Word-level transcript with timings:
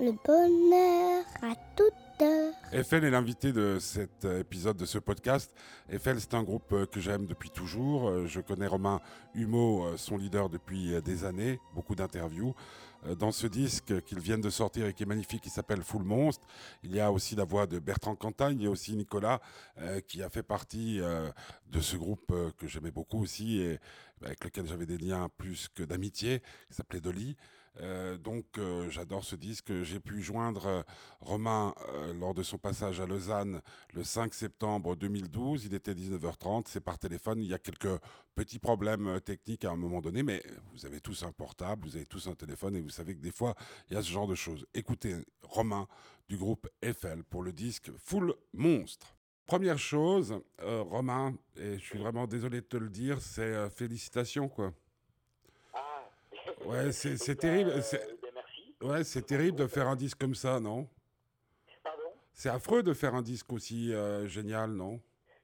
le 0.00 0.12
bonheur 0.24 1.24
à 1.42 1.54
toute 1.76 2.22
heure. 2.22 2.54
Eiffel 2.72 3.04
est 3.04 3.10
l'invité 3.10 3.52
de 3.52 3.78
cet 3.78 4.24
épisode 4.24 4.78
de 4.78 4.86
ce 4.86 4.98
podcast. 4.98 5.54
Eiffel, 5.90 6.18
c'est 6.18 6.32
un 6.32 6.42
groupe 6.42 6.72
euh, 6.72 6.86
que 6.86 7.00
j'aime 7.00 7.26
depuis 7.26 7.50
toujours. 7.50 8.08
Euh, 8.08 8.26
Je 8.26 8.40
connais 8.40 8.66
Romain 8.66 9.00
Humeau, 9.34 9.84
euh, 9.84 9.96
son 9.98 10.16
leader 10.16 10.48
depuis 10.48 11.00
des 11.02 11.24
années, 11.24 11.60
beaucoup 11.74 11.94
d'interviews. 11.94 12.54
Dans 13.18 13.32
ce 13.32 13.46
disque 13.46 14.02
qu'ils 14.02 14.20
viennent 14.20 14.42
de 14.42 14.50
sortir 14.50 14.86
et 14.86 14.92
qui 14.92 15.04
est 15.04 15.06
magnifique, 15.06 15.42
qui 15.42 15.48
s'appelle 15.48 15.82
Full 15.82 16.02
Monstre, 16.02 16.46
il 16.82 16.94
y 16.94 17.00
a 17.00 17.10
aussi 17.10 17.34
la 17.34 17.44
voix 17.44 17.66
de 17.66 17.78
Bertrand 17.78 18.14
Cantagne, 18.14 18.58
il 18.60 18.64
y 18.64 18.66
a 18.66 18.70
aussi 18.70 18.94
Nicolas 18.94 19.40
qui 20.06 20.22
a 20.22 20.28
fait 20.28 20.42
partie 20.42 21.00
de 21.00 21.80
ce 21.80 21.96
groupe 21.96 22.30
que 22.58 22.66
j'aimais 22.66 22.90
beaucoup 22.90 23.22
aussi 23.22 23.62
et 23.62 23.78
avec 24.22 24.44
lequel 24.44 24.66
j'avais 24.66 24.84
des 24.84 24.98
liens 24.98 25.30
plus 25.38 25.68
que 25.74 25.82
d'amitié, 25.82 26.42
qui 26.68 26.74
s'appelait 26.74 27.00
Dolly. 27.00 27.38
Euh, 27.78 28.18
donc 28.18 28.58
euh, 28.58 28.90
j'adore 28.90 29.24
ce 29.24 29.36
disque. 29.36 29.82
J'ai 29.82 30.00
pu 30.00 30.22
joindre 30.22 30.66
euh, 30.66 30.82
Romain 31.20 31.74
lors 32.18 32.34
de 32.34 32.42
son 32.42 32.58
passage 32.58 33.00
à 33.00 33.06
Lausanne 33.06 33.60
le 33.94 34.04
5 34.04 34.34
septembre 34.34 34.96
2012. 34.96 35.66
Il 35.66 35.74
était 35.74 35.94
19h30, 35.94 36.64
c'est 36.66 36.80
par 36.80 36.98
téléphone. 36.98 37.40
Il 37.40 37.48
y 37.48 37.54
a 37.54 37.58
quelques 37.58 38.00
petits 38.34 38.58
problèmes 38.58 39.20
techniques 39.20 39.64
à 39.64 39.70
un 39.70 39.76
moment 39.76 40.00
donné, 40.00 40.22
mais 40.22 40.42
vous 40.72 40.86
avez 40.86 41.00
tous 41.00 41.22
un 41.22 41.32
portable, 41.32 41.86
vous 41.86 41.96
avez 41.96 42.06
tous 42.06 42.26
un 42.28 42.34
téléphone 42.34 42.76
et 42.76 42.80
vous 42.80 42.90
savez 42.90 43.14
que 43.14 43.20
des 43.20 43.32
fois 43.32 43.54
il 43.88 43.94
y 43.94 43.96
a 43.96 44.02
ce 44.02 44.10
genre 44.10 44.26
de 44.26 44.34
choses. 44.34 44.66
Écoutez 44.74 45.16
Romain 45.42 45.86
du 46.28 46.36
groupe 46.36 46.68
Eiffel 46.82 47.24
pour 47.24 47.42
le 47.42 47.52
disque 47.52 47.90
Full 48.04 48.34
Monstre. 48.52 49.14
Première 49.46 49.78
chose, 49.78 50.40
Romain, 50.60 51.34
et 51.56 51.76
je 51.76 51.84
suis 51.84 51.98
vraiment 51.98 52.28
désolé 52.28 52.60
de 52.60 52.66
te 52.66 52.76
le 52.76 52.88
dire, 52.88 53.20
c'est 53.20 53.68
félicitations 53.70 54.48
quoi. 54.48 54.72
Ouais, 56.64 56.92
c'est 56.92 57.36
terrible. 57.36 57.70
Euh, 57.70 57.82
ben, 58.22 58.30
merci. 58.34 58.74
Ouais, 58.82 59.04
c'est 59.04 59.22
terrible 59.22 59.58
de 59.58 59.66
faire 59.66 59.88
un 59.88 59.96
disque 59.96 60.18
comme 60.18 60.34
ça, 60.34 60.60
non? 60.60 60.88
Pardon? 61.82 62.12
C'est 62.32 62.50
affreux 62.50 62.82
de 62.82 62.92
faire 62.92 63.14
un 63.14 63.22
disque 63.22 63.52
aussi 63.52 63.92
euh, 63.92 64.26
génial, 64.26 64.70
non? 64.70 65.00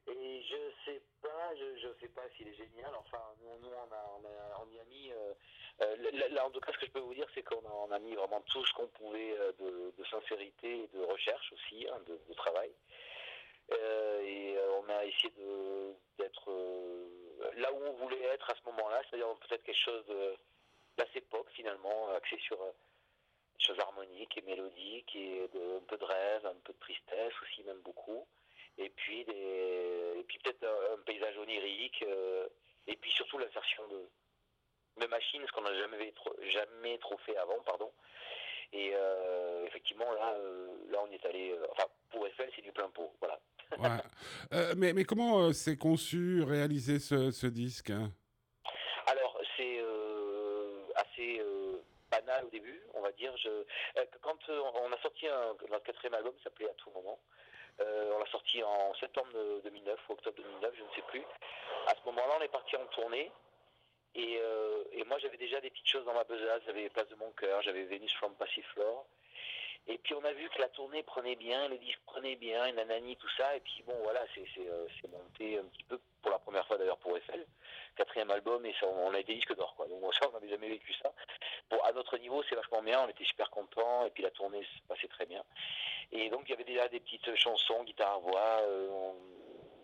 Et 0.08 0.42
je 0.42 0.56
sais 0.84 1.02
pas, 1.22 1.54
je, 1.54 1.88
sais 2.00 2.08
pas 2.08 2.22
s'il 2.36 2.48
est 2.48 2.54
génial. 2.54 2.90
Enfin, 2.98 3.18
nous, 3.40 3.68
on, 3.68 3.94
a, 3.94 4.62
on, 4.62 4.70
y 4.70 4.78
a 4.78 4.84
mis. 4.84 5.10
Euh, 5.12 6.30
là, 6.30 6.46
en 6.46 6.50
tout 6.50 6.60
cas, 6.60 6.72
ce 6.72 6.78
que 6.78 6.86
je 6.86 6.92
peux 6.92 7.00
vous 7.00 7.14
dire, 7.14 7.26
c'est 7.34 7.42
qu'on 7.42 7.90
a, 7.90 7.98
mis 7.98 8.14
vraiment 8.14 8.42
tout 8.42 8.64
ce 8.64 8.72
qu'on 8.74 8.88
pouvait 8.88 9.36
de, 9.58 10.04
sincérité 10.10 10.84
et 10.84 10.88
de 10.96 11.02
recherche 11.02 11.52
aussi, 11.52 11.86
hein, 11.88 11.98
de, 12.06 12.34
travail. 12.34 12.70
et 13.70 14.56
on 14.78 14.88
a 14.90 15.04
essayé 15.04 15.32
d'être 16.18 16.50
là 17.56 17.72
où 17.72 17.76
on 17.86 17.92
voulait 18.04 18.22
être 18.22 18.50
à 18.50 18.54
ce 18.54 18.70
moment-là, 18.70 19.02
c'est-à-dire 19.08 19.34
peut-être 19.40 19.64
quelque 19.64 19.84
chose 19.84 20.06
de 20.06 20.36
cette 21.04 21.16
époque 21.16 21.48
finalement, 21.52 22.08
axée 22.14 22.38
sur 22.38 22.60
euh, 22.60 22.72
choses 23.58 23.78
harmoniques 23.80 24.36
et 24.38 24.42
mélodiques 24.42 25.14
et 25.16 25.42
un 25.44 25.84
peu 25.86 25.96
de 25.96 26.04
rêve, 26.04 26.46
un 26.46 26.60
peu 26.64 26.72
de 26.72 26.78
tristesse 26.78 27.32
aussi 27.42 27.62
même 27.64 27.80
beaucoup. 27.84 28.26
Et 28.78 28.90
puis 28.90 29.24
des, 29.24 30.24
puis 30.28 30.38
peut-être 30.38 30.64
un, 30.64 30.98
paysage 31.04 31.36
onirique 31.38 32.02
euh, 32.06 32.46
et 32.86 32.96
puis 32.96 33.10
surtout 33.10 33.38
l'insertion 33.38 33.86
de 33.88 34.08
de 34.98 35.06
machines, 35.08 35.42
ce 35.46 35.52
qu'on 35.52 35.60
n'a 35.60 35.74
jamais 35.74 36.10
trop, 36.12 36.34
jamais 36.54 36.96
trop 36.98 37.18
fait 37.18 37.36
avant, 37.36 37.60
pardon. 37.66 37.92
Et 38.72 38.92
euh, 38.94 39.66
effectivement 39.66 40.10
là, 40.12 40.34
là 40.90 40.98
on 41.06 41.10
est 41.10 41.24
allé, 41.26 41.54
enfin 41.70 41.84
pour 42.10 42.26
Eiffel 42.26 42.50
c'est 42.56 42.62
du 42.62 42.72
plein 42.72 42.88
pot, 42.90 43.12
voilà. 43.20 43.38
mais, 44.76 44.92
mais 44.94 45.04
comment 45.04 45.52
s'est 45.52 45.76
conçu, 45.76 46.42
réalisé 46.42 46.98
ce, 46.98 47.30
ce 47.30 47.46
disque 47.46 47.90
hein? 47.90 48.10
Euh, 53.46 53.64
quand 54.22 54.38
euh, 54.48 54.60
on 54.74 54.92
a 54.92 54.98
sorti 54.98 55.26
notre 55.70 55.84
quatrième 55.84 56.14
album, 56.14 56.34
s'appelait 56.42 56.68
À 56.68 56.74
tout 56.74 56.90
moment. 56.90 57.18
Euh, 57.80 58.12
on 58.14 58.18
l'a 58.18 58.26
sorti 58.26 58.62
en 58.62 58.94
septembre 58.94 59.30
2009 59.64 60.00
ou 60.08 60.12
octobre 60.12 60.36
2009, 60.36 60.74
je 60.76 60.82
ne 60.82 60.88
sais 60.94 61.02
plus. 61.08 61.22
À 61.86 61.94
ce 61.94 62.04
moment-là, 62.06 62.34
on 62.38 62.42
est 62.42 62.48
parti 62.48 62.76
en 62.76 62.86
tournée. 62.86 63.30
Et, 64.14 64.40
moi, 65.06 65.18
j'avais 65.18 65.36
déjà 65.36 65.60
des 65.60 65.70
petites 65.70 65.86
choses 65.86 66.04
dans 66.04 66.14
ma 66.14 66.24
besace. 66.24 66.62
J'avais 66.66 66.88
Place 66.88 67.08
de 67.08 67.14
mon 67.16 67.30
cœur, 67.32 67.62
j'avais 67.62 67.84
Venus 67.84 68.12
from 68.14 68.34
Passiflore. 68.34 69.06
Et 69.88 69.98
puis 69.98 70.14
on 70.14 70.24
a 70.24 70.32
vu 70.32 70.48
que 70.48 70.60
la 70.60 70.68
tournée 70.70 71.04
prenait 71.04 71.36
bien, 71.36 71.68
le 71.68 71.78
disque 71.78 72.00
prenait 72.06 72.34
bien, 72.34 72.72
nanani, 72.72 73.16
tout 73.16 73.28
ça. 73.36 73.54
Et 73.54 73.60
puis 73.60 73.84
bon, 73.86 73.94
voilà, 74.02 74.20
c'est 74.34 75.08
monté 75.08 75.58
un 75.58 75.64
petit 75.64 75.84
peu 75.84 76.00
pour 76.22 76.32
la 76.32 76.40
première 76.40 76.66
fois 76.66 76.76
d'ailleurs 76.76 76.98
pour 76.98 77.16
Eiffel 77.16 77.46
quatrième 77.96 78.30
album 78.30 78.64
et 78.64 78.74
on 78.82 79.12
a 79.12 79.18
été 79.18 79.34
disque 79.34 79.54
d'or 79.56 79.74
quoi. 79.76 79.86
Donc 79.88 80.02
on 80.02 80.32
n'avait 80.32 80.48
jamais 80.48 80.68
vécu 80.68 80.92
ça. 81.02 81.12
Bon 81.70 81.78
à 81.84 81.92
notre 81.92 82.16
niveau 82.18 82.42
c'est 82.48 82.54
vachement 82.54 82.82
bien, 82.82 83.02
on 83.02 83.08
était 83.08 83.24
super 83.24 83.50
contents 83.50 84.06
et 84.06 84.10
puis 84.10 84.22
la 84.22 84.30
tournée 84.30 84.62
se 84.62 84.82
passait 84.86 85.08
très 85.08 85.26
bien. 85.26 85.42
Et 86.12 86.30
donc 86.30 86.42
il 86.46 86.50
y 86.50 86.54
avait 86.54 86.64
déjà 86.64 86.88
des 86.88 87.00
petites 87.00 87.34
chansons, 87.34 87.82
guitare 87.84 88.20
voix 88.20 88.60
euh, 88.62 89.12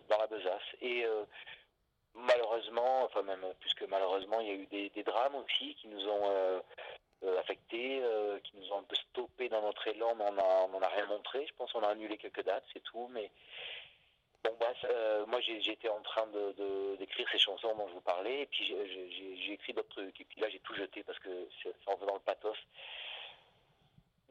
dans 0.09 0.17
la 0.17 0.27
besace 0.27 0.61
et 0.81 1.05
euh, 1.05 1.23
malheureusement, 2.13 3.03
enfin 3.03 3.23
même 3.23 3.45
plus 3.59 3.73
que 3.73 3.85
malheureusement, 3.85 4.39
il 4.39 4.47
y 4.47 4.51
a 4.51 4.53
eu 4.53 4.89
des, 4.89 5.03
drames 5.03 5.35
aussi 5.35 5.75
qui 5.75 5.87
nous 5.87 6.07
ont 6.07 6.29
euh, 6.29 6.59
affectés, 7.39 8.01
qui 8.43 8.57
nous 8.57 8.71
ont 8.73 8.79
un 8.79 8.83
peu 8.83 8.95
stoppé 8.95 9.49
dans 9.49 9.61
notre 9.61 9.87
élan, 9.87 10.13
mais 10.15 10.25
on 10.27 10.33
n'en 10.33 10.81
a 10.81 10.87
rien 10.89 11.05
montré. 11.05 11.45
Je 11.47 11.53
pense 11.55 11.71
qu'on 11.71 11.83
a 11.83 11.87
annulé 11.87 12.17
quelques 12.17 12.43
dates, 12.43 12.65
c'est 12.73 12.83
tout, 12.83 13.07
mais 13.11 13.31
Bon, 14.43 14.57
euh, 14.83 15.25
moi 15.25 15.39
été 15.39 15.87
en 15.87 16.01
train 16.01 16.27
d'écrire 16.27 17.25
de, 17.25 17.31
ces 17.31 17.37
chansons 17.37 17.75
dont 17.75 17.87
je 17.87 17.93
vous 17.93 18.01
parlais, 18.01 18.41
et 18.41 18.45
puis 18.45 18.65
j'ai 18.65 19.53
écrit 19.53 19.73
d'autres 19.73 19.89
trucs, 19.89 20.19
et 20.19 20.25
puis 20.25 20.41
là 20.41 20.49
j'ai 20.49 20.59
tout 20.59 20.75
jeté 20.75 21.01
parce 21.03 21.19
que 21.19 21.47
ça 21.63 21.69
en 21.85 22.05
dans 22.05 22.15
le 22.15 22.19
pathos. 22.19 22.57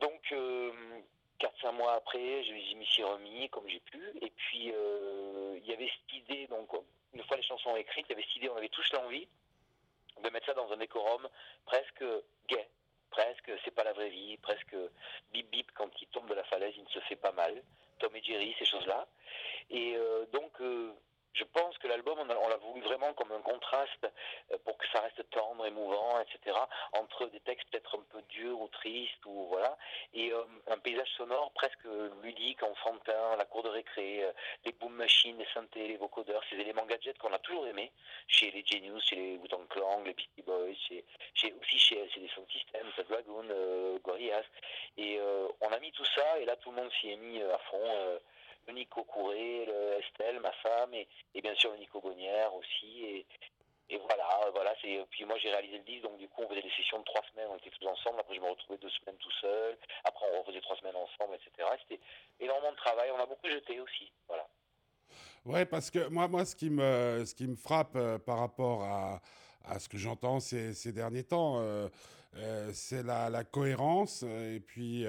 Donc, 0.01 0.21
euh, 0.33 1.01
4-5 1.41 1.73
mois 1.73 1.95
après, 1.95 2.45
je 2.45 2.53
m'y 2.53 2.85
suis 2.87 3.05
remis 3.05 3.49
comme 3.51 3.67
j'ai 3.69 3.81
pu, 3.81 4.03
et 4.21 4.31
puis 4.31 4.73
euh, 4.75 5.59
il 5.63 5.67
y 5.67 5.73
avait 5.73 5.89
cette 5.89 6.13
idée, 6.13 6.47
donc 6.49 6.69
une 7.15 7.25
fois 7.25 7.39
les 7.39 7.43
chansons 7.43 7.75
écrites, 7.77 8.07
il 8.09 8.13
y 8.13 8.15
avait 8.15 8.23
cette 8.23 8.37
idée, 8.37 8.51
on 8.51 8.57
avait 8.57 8.69
tous 8.69 8.93
l'envie 8.93 9.27
de 10.23 10.29
mettre 10.29 10.47
ça 10.47 10.55
dans 10.55 10.71
un 10.73 10.77
décorum 10.77 11.27
presque 11.65 12.05
gay, 12.49 12.69
presque 13.11 13.51
c'est 13.65 13.75
pas 13.75 13.85
la 13.85 13.95
vraie 13.95 14.11
vie, 14.11 14.37
presque 14.39 14.77
bip 15.33 15.51
bip 15.51 15.71
quand 15.75 15.91
il 16.03 16.09
tombe 16.09 16.29
de 16.29 16.35
la 16.35 16.45
falaise, 16.45 16.75
il 16.77 16.85
ne 16.85 16.89
se 16.89 17.01
fait 17.01 17.17
pas 17.17 17.33
mal. 17.33 17.63
Tom 18.03 18.17
et 18.17 18.23
Jerry, 18.23 18.55
ces 18.59 18.65
choses-là. 18.65 19.07
Et 19.71 19.95
euh, 19.97 20.27
donc, 20.33 20.51
euh, 20.61 20.93
je 21.35 21.45
pense 21.45 21.79
que 21.79 21.87
l'album, 21.87 22.19
on, 22.19 22.49
l'a 22.49 22.57
voulu 22.57 22.81
vraiment 22.83 23.13
comme 23.15 23.31
un 23.31 23.41
contraste 23.41 24.11
euh, 24.51 24.59
pour 24.65 24.77
que 24.77 24.87
ça 24.93 25.01
reste 25.01 25.31
tendre, 25.31 25.65
émouvant, 25.65 26.21
etc. 26.21 26.59
Entre 26.95 27.27
des 27.27 27.39
textes 27.41 27.71
peut-être 27.71 27.97
un 27.97 28.03
peu 28.11 28.21
durs 28.29 28.61
ou 28.61 28.67
tristes, 28.69 29.25
ou 29.25 29.47
voilà, 29.47 29.79
et 30.15 30.33
un 30.67 30.79
paysage 30.79 31.09
sonore 31.17 31.53
presque 31.53 31.87
ludique, 32.23 32.63
enfantin, 32.65 33.37
la 33.37 33.45
cour 33.45 33.63
de 33.63 33.69
récré, 33.69 34.25
les 34.65 34.73
boom 34.73 34.93
machines, 34.95 35.39
les 35.39 35.47
synthés, 35.55 35.87
les 35.87 35.97
vocodeurs, 35.97 36.43
ces 36.51 36.57
éléments 36.57 36.85
gadgets 36.87 37.19
qu'on 37.19 37.33
a 37.33 37.39
toujours 37.39 37.67
aimés 37.69 37.93
chez 38.27 38.51
les 38.51 38.65
Genius, 38.67 39.05
chez 39.05 39.17
les 39.17 39.37
wu 39.37 39.49
Clan, 39.71 40.03
les 40.05 40.13
Beastie 40.13 40.43
Boys, 40.43 40.75
chez, 40.75 41.55
aussi 41.61 41.79
chez, 41.79 42.11
les 42.17 42.29
Sound 42.29 42.51
System, 42.51 42.87
Dragoon, 43.09 43.99
Gorillaz. 44.03 44.45
Et 44.99 45.19
on 45.61 45.69
a 45.73 45.79
mis 45.79 45.93
tout 45.93 46.05
et 46.39 46.45
là 46.45 46.57
tout 46.57 46.71
le 46.71 46.77
monde 46.77 46.91
s'y 47.01 47.11
est 47.11 47.17
mis 47.17 47.41
à 47.43 47.59
fond 47.71 48.19
le 48.67 48.73
Nico 48.75 49.03
Couré, 49.05 49.67
le 49.67 49.99
Estelle, 50.01 50.41
ma 50.41 50.53
femme, 50.53 50.95
et, 50.95 51.07
bien 51.41 51.55
sûr 51.55 51.73
le 51.73 51.79
Nico 51.79 52.01
aussi. 52.01 53.05
Et, 53.05 53.27
et 53.91 53.99
voilà, 53.99 54.51
voilà. 54.53 54.75
C'est 54.81 55.05
puis 55.11 55.25
moi 55.25 55.37
j'ai 55.39 55.51
réalisé 55.51 55.79
le 55.79 55.85
disque, 55.85 56.03
donc 56.03 56.19
du 56.19 56.29
coup 56.29 56.43
on 56.43 56.49
faisait 56.49 56.63
des 56.63 56.71
sessions 56.71 56.99
de 56.99 57.05
trois 57.05 57.23
semaines, 57.33 57.49
on 57.51 57.57
était 57.57 57.71
tous 57.71 57.87
ensemble. 57.87 58.21
Après 58.21 58.35
je 58.35 58.41
me 58.41 58.49
retrouvais 58.49 58.79
deux 58.79 58.91
semaines 58.91 59.17
tout 59.17 59.33
seul. 59.41 59.77
Après 60.05 60.27
on 60.33 60.41
refaisait 60.41 60.61
trois 60.61 60.77
semaines 60.77 60.97
ensemble, 60.97 61.35
etc. 61.35 61.69
C'était 61.83 62.01
énormément 62.41 62.73
de 62.73 62.77
travail. 62.77 63.11
On 63.11 63.21
a 63.21 63.27
beaucoup 63.27 63.49
jeté 63.49 63.81
aussi, 63.81 64.11
voilà. 64.29 64.47
Ouais, 65.45 65.67
parce 65.67 65.91
que 65.91 66.09
moi, 66.09 66.29
moi, 66.29 66.45
ce 66.45 66.55
qui 66.55 66.71
me, 66.71 67.25
ce 67.27 67.35
qui 67.35 67.49
me 67.49 67.57
frappe 67.57 67.97
euh, 67.97 68.19
par 68.19 68.39
rapport 68.39 68.85
à, 68.85 69.21
à 69.65 69.81
ce 69.81 69.89
que 69.89 69.99
j'entends 69.99 70.39
ces, 70.39 70.93
derniers 70.93 71.25
temps, 71.25 71.59
euh, 71.59 71.89
euh, 72.37 72.71
c'est 72.73 73.03
la, 73.03 73.29
la, 73.29 73.43
cohérence 73.43 74.23
et 74.23 74.61
puis 74.65 75.05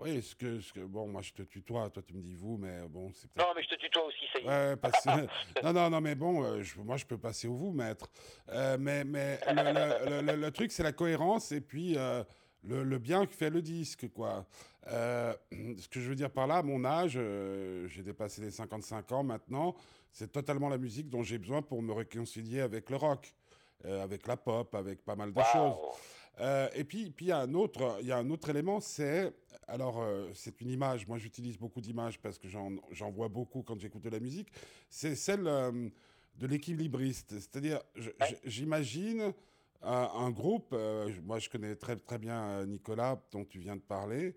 oui, 0.00 0.20
ce 0.22 0.34
que, 0.34 0.60
ce 0.60 0.72
que, 0.72 0.80
bon, 0.80 1.06
moi 1.06 1.22
je 1.22 1.32
te 1.32 1.42
tutoie, 1.42 1.88
toi 1.88 2.02
tu 2.02 2.14
me 2.14 2.22
dis 2.22 2.34
vous, 2.34 2.56
mais 2.56 2.80
bon, 2.88 3.12
c'est 3.12 3.30
peut-être. 3.30 3.46
Non, 3.46 3.52
mais 3.54 3.62
je 3.62 3.68
te 3.68 3.74
tutoie 3.76 4.04
aussi, 4.06 4.24
ça 4.32 4.40
y 4.40 4.42
est. 4.42 4.48
Ouais, 4.48 4.76
parce... 4.82 5.06
non, 5.06 5.72
non, 5.72 5.90
non, 5.90 6.00
mais 6.00 6.16
bon, 6.16 6.44
euh, 6.44 6.62
moi 6.78 6.96
je 6.96 7.04
peux 7.04 7.16
passer 7.16 7.46
au 7.46 7.54
vous, 7.54 7.70
maître. 7.70 8.10
Euh, 8.50 8.76
mais 8.78 9.04
mais 9.04 9.38
le, 9.46 10.20
le, 10.22 10.36
le, 10.36 10.50
truc, 10.50 10.72
c'est 10.72 10.82
la 10.82 10.92
cohérence 10.92 11.52
et 11.52 11.60
puis 11.60 11.96
euh, 11.96 12.24
le, 12.64 12.98
bien 12.98 13.24
que 13.24 13.34
fait 13.34 13.50
le 13.50 13.62
disque, 13.62 14.08
quoi. 14.12 14.46
ce 14.86 15.88
que 15.88 16.00
je 16.00 16.08
veux 16.08 16.16
dire 16.16 16.30
par 16.30 16.48
là, 16.48 16.56
à 16.56 16.62
mon 16.62 16.84
âge, 16.84 17.18
j'ai 17.86 18.02
dépassé 18.02 18.42
les 18.42 18.50
55 18.50 19.12
ans 19.12 19.22
maintenant, 19.22 19.74
c'est 20.10 20.30
totalement 20.30 20.68
la 20.68 20.76
musique 20.76 21.08
dont 21.08 21.22
j'ai 21.22 21.38
besoin 21.38 21.62
pour 21.62 21.80
me 21.80 21.92
réconcilier 21.92 22.60
avec 22.60 22.90
le 22.90 22.96
rock, 22.96 23.32
avec 23.84 24.26
la 24.26 24.36
pop, 24.36 24.74
avec 24.74 25.04
pas 25.04 25.14
mal 25.14 25.32
de 25.32 25.40
choses. 25.52 25.76
Euh, 26.40 26.68
et 26.74 26.84
puis, 26.84 27.10
puis 27.10 27.26
il 27.26 27.28
y 27.28 27.32
a 27.32 27.38
un 27.38 27.54
autre, 27.54 27.98
il 28.00 28.06
y 28.06 28.12
a 28.12 28.16
un 28.16 28.28
autre 28.30 28.48
élément, 28.48 28.80
c'est 28.80 29.32
alors 29.68 30.02
euh, 30.02 30.30
c'est 30.34 30.60
une 30.60 30.70
image. 30.70 31.06
Moi, 31.06 31.18
j'utilise 31.18 31.56
beaucoup 31.56 31.80
d'images 31.80 32.18
parce 32.20 32.38
que 32.38 32.48
j'en 32.48 33.10
vois 33.10 33.28
beaucoup 33.28 33.62
quand 33.62 33.78
j'écoute 33.78 34.02
de 34.02 34.10
la 34.10 34.20
musique. 34.20 34.48
C'est 34.90 35.14
celle 35.14 35.46
euh, 35.46 35.88
de 36.36 36.46
l'équilibriste, 36.46 37.30
c'est-à-dire 37.38 37.80
j'imagine 38.44 39.32
un 39.86 40.30
groupe. 40.30 40.74
moi, 41.22 41.38
je 41.38 41.50
connais 41.50 41.76
très, 41.76 41.96
très 41.96 42.18
bien 42.18 42.64
Nicolas, 42.64 43.20
dont 43.30 43.44
tu 43.44 43.58
viens 43.58 43.76
de 43.76 43.82
parler. 43.82 44.34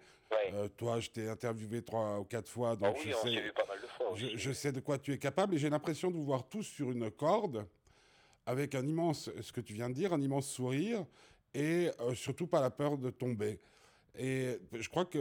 toi, 0.76 1.00
je 1.00 1.10
t'ai 1.10 1.30
interviewé 1.30 1.82
trois 1.82 2.20
ou 2.20 2.26
quatre 2.26 2.50
fois, 2.50 2.76
donc 2.76 2.96
ah 2.96 3.00
oui, 3.00 3.12
je, 3.12 3.16
on 3.16 3.24
sais, 3.24 3.34
s'est 3.36 3.42
vu 3.42 3.54
pas 3.54 3.66
mal 3.66 3.80
de 3.82 3.88
fois 3.88 4.08
je, 4.14 4.26
aussi. 4.26 4.38
je 4.38 4.52
sais 4.52 4.72
de 4.74 4.82
quoi 4.82 5.00
tu 5.00 5.14
es 5.14 5.18
capable 5.18 5.56
et 5.56 5.58
j'ai 5.58 5.70
l'impression 5.70 6.12
de 6.12 6.18
vous 6.18 6.26
voir 6.26 6.48
tous 6.50 6.64
sur 6.64 6.92
une 6.92 7.10
corde 7.10 7.66
avec 8.46 8.76
un 8.76 8.86
immense, 8.86 9.32
ce 9.42 9.52
que 9.52 9.62
tu 9.62 9.74
viens 9.74 9.90
de 9.90 9.96
dire, 9.96 10.14
un 10.14 10.22
immense 10.22 10.48
sourire 10.48 11.06
et 11.58 11.90
euh, 12.00 12.14
surtout 12.14 12.48
pas 12.48 12.62
la 12.62 12.70
peur 12.70 12.98
de 12.98 13.10
tomber. 13.10 13.60
Et 14.20 14.58
je 14.74 14.90
crois 14.90 15.06
que 15.06 15.20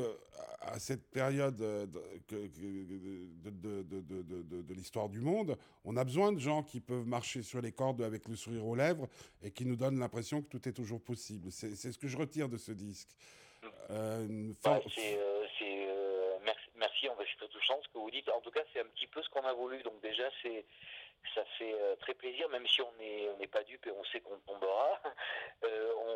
à 0.60 0.78
cette 0.78 1.06
période 1.10 1.60
euh, 1.60 1.86
de, 2.28 2.46
de, 2.46 3.82
de- 3.82 4.62
de- 4.62 4.74
l'histoire 4.74 5.08
du 5.08 5.20
monde, 5.20 5.56
on 5.84 5.96
a 5.96 6.04
besoin 6.04 6.32
de 6.32 6.38
gens 6.40 6.62
qui 6.62 6.80
peuvent 6.80 7.06
marcher 7.06 7.42
sur 7.42 7.60
les 7.60 7.72
cordes 7.72 8.00
avec 8.02 8.26
le 8.28 8.36
sourire 8.36 8.64
aux 8.66 8.74
lèvres 8.74 9.06
et 9.42 9.50
qui 9.50 9.64
nous 9.66 9.76
donnent 9.76 9.98
l'impression 9.98 10.40
que 10.42 10.48
tout 10.48 10.66
est 10.68 10.72
toujours 10.72 11.00
possible. 11.00 11.52
C'est 11.52 11.74
c'est 11.76 11.92
ce 11.92 11.98
que 11.98 12.08
je 12.08 12.16
retire 12.16 12.48
de 12.48 12.56
ce 12.56 12.72
disque. 12.72 13.08
Euh, 13.90 14.26
Ouais, 14.64 14.80
euh, 15.18 15.46
euh, 15.62 16.38
merci, 16.44 16.68
merci, 16.76 17.08
on 17.10 17.14
va 17.16 17.24
c'est 17.30 17.36
très 17.36 17.48
touchant 17.48 17.78
ce 17.82 17.88
que 17.92 17.98
vous 17.98 18.10
dites. 18.10 18.28
En 18.30 18.40
tout 18.40 18.50
cas, 18.50 18.62
c'est 18.72 18.80
un 18.80 18.86
petit 18.94 19.06
peu 19.08 19.22
ce 19.22 19.28
qu'on 19.28 19.42
a 19.44 19.52
voulu. 19.52 19.82
Donc 19.82 20.00
déjà, 20.02 20.28
c'est 20.42 20.64
ça 21.34 21.42
fait 21.58 21.74
euh, 21.74 21.96
très 21.96 22.14
plaisir, 22.14 22.48
même 22.50 22.66
si 22.66 22.80
on 22.80 22.92
n'est 22.98 23.28
on 23.28 23.38
n'est 23.38 23.48
pas 23.48 23.62
dupe 23.64 23.84
et 23.86 23.90
on 23.90 24.04
sait 24.04 24.20
qu'on 24.20 24.38
tombera. 24.46 25.00
Euh, 25.64 25.90
on- 26.06 26.15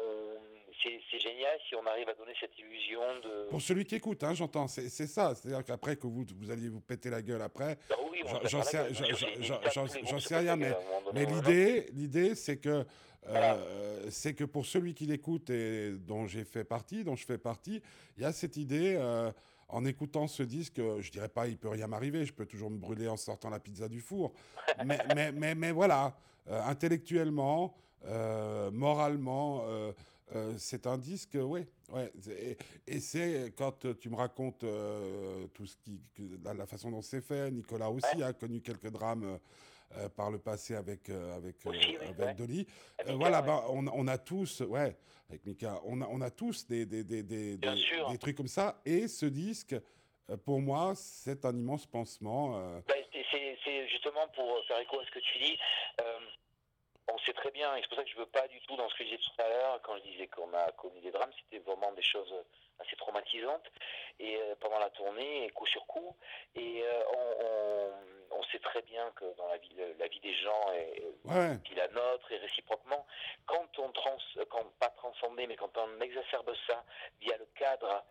c'est 0.83 1.19
génial 1.21 1.59
si 1.69 1.75
on 1.75 1.87
arrive 1.87 2.09
à 2.09 2.15
donner 2.15 2.33
cette 2.41 2.59
illusion 2.59 3.01
de. 3.23 3.49
Pour 3.51 3.61
celui 3.61 3.85
qui 3.85 3.95
écoute, 3.97 4.23
hein, 4.25 4.35
j'entends, 4.35 4.67
c'est 4.69 4.89
ça. 5.07 5.35
C'est-à-dire 5.35 5.65
qu'après 5.65 5.97
que 5.97 6.07
vous, 6.07 6.25
vous 6.39 6.51
alliez 6.51 6.69
vous 6.69 6.81
péter 6.81 7.11
la 7.11 7.23
gueule 7.23 7.43
après, 7.43 7.79
Bah 7.89 7.97
oui, 8.11 8.21
j'en- 8.45 8.63
sais- 8.63 8.93
sais 10.21 10.37
rien, 10.39 10.57
Mais 10.57 10.73
autre. 10.73 11.35
l'idée, 11.35 11.87
l'idée, 11.93 12.35
c'est 12.35 12.57
que, 12.59 12.85
Voilà. 13.27 13.55
euh, 13.55 14.07
c'est 14.11 14.35
que 14.35 14.45
pour 14.45 14.65
celui 14.67 14.95
qui 14.95 15.07
l'écoute 15.07 15.51
et 15.51 15.93
dont 15.93 16.27
j'ai 16.27 16.45
fait 16.45 16.65
partie, 16.65 17.05
dont 17.05 17.17
je 17.17 17.25
fais 17.27 17.39
partie, 17.39 17.83
il 18.17 18.23
y 18.23 18.27
a 18.27 18.33
cette 18.33 18.57
idée. 18.57 18.95
euh, 18.99 19.31
en 19.73 19.85
écoutant 19.85 20.27
ce 20.27 20.43
disque, 20.43 20.81
euh, 20.81 21.01
je 21.01 21.13
dirais 21.13 21.29
pas, 21.29 21.47
il 21.47 21.57
peut 21.57 21.69
rien 21.69 21.87
m'arriver, 21.87 22.25
je 22.27 22.33
peux 22.33 22.45
toujours 22.45 22.71
me 22.71 22.77
brûler 22.79 23.07
en 23.07 23.17
sortant 23.17 23.51
la 23.51 23.61
pizza 23.61 23.89
du 23.89 24.01
four. 24.01 24.33
mais, 24.85 24.99
mais, 25.15 25.31
mais, 25.31 25.55
mais 25.55 25.71
voilà, 25.71 26.17
euh, 26.49 26.61
intellectuellement, 26.65 27.77
moralement, 28.73 29.63
euh, 30.35 30.53
euh, 30.53 30.55
c'est 30.59 30.87
un 30.87 30.97
disque, 30.99 31.35
ouais, 31.35 31.67
ouais. 31.93 32.13
Et, 32.29 32.57
et 32.87 33.01
c'est 33.01 33.53
quand 33.57 33.87
tu 33.99 34.09
me 34.11 34.17
racontes 34.17 34.65
euh, 34.65 35.47
tout 35.49 35.67
ce 35.67 35.77
qui, 35.77 36.01
la, 36.45 36.55
la 36.55 36.67
façon 36.67 36.91
dont 36.91 37.03
c'est 37.03 37.21
fait. 37.21 37.51
Nicolas 37.51 37.91
aussi 37.91 38.23
a 38.23 38.33
connu 38.33 38.61
quelques 38.61 38.91
drames 38.91 39.39
euh, 39.97 40.09
par 40.09 40.31
le 40.31 40.39
passé 40.39 40.75
avec 40.77 41.09
euh, 41.09 41.37
avec 41.37 41.67
euh, 41.67 41.71
Aussi, 41.71 41.97
oui, 42.01 42.07
avec 42.07 42.19
ouais. 42.29 42.35
Dolly. 42.35 42.61
Euh, 42.61 43.05
Mika, 43.05 43.17
voilà, 43.17 43.41
ouais. 43.41 43.47
bah, 43.47 43.65
on, 43.71 43.87
on 43.89 44.07
a 44.07 44.19
tous, 44.19 44.61
ouais, 44.61 44.97
avec 45.29 45.45
Mika, 45.47 45.81
on 45.85 46.01
a 46.01 46.07
on 46.07 46.21
a 46.21 46.31
tous 46.31 46.67
des 46.67 46.87
des 46.87 47.03
des 47.03 47.23
des, 47.23 47.57
des- 47.57 48.19
trucs 48.19 48.37
comme 48.37 48.47
ça. 48.49 48.81
Et 48.85 49.09
ce 49.09 49.27
disque, 49.27 49.75
euh, 50.31 50.37
pour 50.37 50.61
moi, 50.61 50.93
c'est 50.95 51.45
un 51.45 51.57
immense 51.57 51.87
pansement. 51.87 52.57
euh, 52.57 52.81
Bah, 52.87 52.95
c'est 53.13 53.89
justement 53.89 54.27
pour 54.35 54.65
faire 54.67 54.79
écho 54.81 54.99
à 55.01 55.05
ce 55.05 55.11
que 55.11 55.19
tu 55.19 55.39
dis. 55.39 55.59
On 57.13 57.19
sait 57.19 57.33
très 57.33 57.51
bien, 57.51 57.75
et 57.77 57.81
c'est 57.83 57.89
pour 57.89 57.99
ça 57.99 58.05
que 58.05 58.11
je 58.11 58.17
veux 58.17 58.27
pas 58.27 58.47
du 58.49 58.61
tout 58.63 58.77
dans 58.77 58.89
ce 58.89 58.95
que 58.95 59.05
je 59.05 59.11
disais 59.11 59.19
tout 59.23 59.43
à 59.43 59.49
l'heure, 59.49 59.81
quand 59.83 59.97
je 59.99 60.03
disais 60.03 60.27
qu'on 60.29 60.53
a 60.55 60.71
connu 60.73 61.01
des 61.01 61.11
drames, 61.11 61.33
c'était 61.43 61.63
vraiment 61.65 61.93
des 61.93 62.03
choses 62.03 62.33
assez 62.79 62.97
traumatisantes. 62.97 63.71
Et 64.19 64.37
euh, 64.37 64.55
pendant 64.61 64.79
la 64.79 64.91
tournée, 64.91 65.45
et 65.47 65.51
coup 65.51 65.67
sur 65.67 65.87
coup, 65.87 66.15
et 66.55 66.83
euh, 66.83 67.03
on, 67.13 67.45
on- 67.45 68.39
on 68.39 68.43
sait 68.45 68.59
très 68.61 68.83
bien 68.83 69.11
que 69.17 69.25
dans 69.37 69.49
la 69.49 69.57
vie, 69.59 69.75
la 69.99 70.07
vie 70.09 70.21
des 70.21 70.35
gens 70.35 70.73
est 70.73 71.03
ouais, 71.25 71.57
puis 71.65 71.75
la 71.75 71.89
nôtre 71.89 72.31
et 72.33 72.37
réciproquement, 72.39 73.07
quand 73.47 73.79
on 73.79 73.91
trans, 73.93 74.17
quand 74.51 74.65
pas 74.79 74.89
transcender, 74.91 75.47
mais 75.47 75.57
quand 75.57 75.77
on 75.79 76.01
exacerbe 76.01 76.53
ça 76.67 76.85
via 77.21 77.37
le 77.39 77.47
cadre 77.57 78.05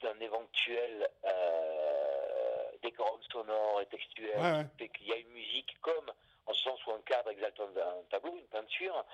d'un 0.00 0.18
éventuel 0.20 1.08
euh, 1.24 2.70
décorum 2.82 3.20
sonore 3.30 3.80
et 3.82 3.86
textuel, 3.86 4.36
Ouais, 4.38 4.52
ouais. 4.52 4.66
fait 4.78 4.88
qu'il 4.90 5.08
y 5.08 5.12
a 5.12 5.16
une 5.16 5.30
musique 5.30 5.76
comme 5.80 6.12
en 6.46 6.52
ce 6.52 6.62
sens 6.62 6.86
où 6.86 6.92
un 6.92 7.00
cadre 7.02 7.30
exalte 7.30 7.60
un, 7.60 8.02
tableau, 8.10 8.36
une 8.36 8.46
peinture, 8.48 9.04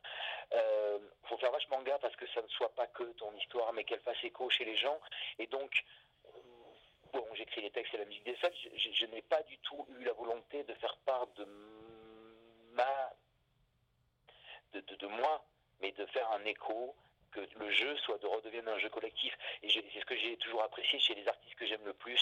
euh, 0.52 0.98
faut 1.24 1.36
faire 1.38 1.52
vachement 1.52 1.82
gaffe 1.82 2.00
parce 2.00 2.16
que 2.16 2.26
ça 2.28 2.42
ne 2.42 2.48
soit 2.48 2.74
pas 2.74 2.86
que 2.88 3.04
ton 3.14 3.32
histoire, 3.34 3.72
mais 3.72 3.84
qu'elle 3.84 4.00
fasse 4.00 4.22
écho 4.24 4.48
chez 4.50 4.64
les 4.64 4.76
gens. 4.76 4.98
Et 5.38 5.46
donc, 5.46 5.84
euh, 6.26 6.38
bon, 7.12 7.26
j'écris 7.34 7.62
les 7.62 7.70
textes 7.70 7.94
et 7.94 7.98
la 7.98 8.04
musique 8.04 8.24
des 8.24 8.36
fêtes, 8.36 8.54
je, 8.74 9.06
n'ai 9.06 9.22
pas 9.22 9.42
du 9.44 9.58
tout 9.58 9.86
eu 9.98 10.04
la 10.04 10.12
volonté 10.12 10.64
de 10.64 10.74
faire 10.74 10.96
part 11.04 11.26
de 11.36 11.44
ma 12.72 13.10
de, 14.72 14.80
de, 14.80 14.94
de 14.96 15.06
moi, 15.06 15.44
mais 15.80 15.92
de 15.92 16.06
faire 16.06 16.30
un 16.32 16.44
écho, 16.44 16.94
que 17.30 17.40
le 17.58 17.70
jeu 17.70 17.96
soit 17.98 18.18
de 18.18 18.26
redevienne 18.26 18.68
un 18.68 18.78
jeu 18.78 18.88
collectif. 18.88 19.36
Et 19.62 19.70
c'est 19.70 20.00
ce 20.00 20.04
que 20.04 20.16
j'ai 20.16 20.36
toujours 20.38 20.62
apprécié 20.62 20.98
chez 20.98 21.14
les 21.14 21.26
artistes 21.28 21.54
que 21.54 21.66
j'aime 21.66 21.84
le 21.84 21.94
plus 21.94 22.20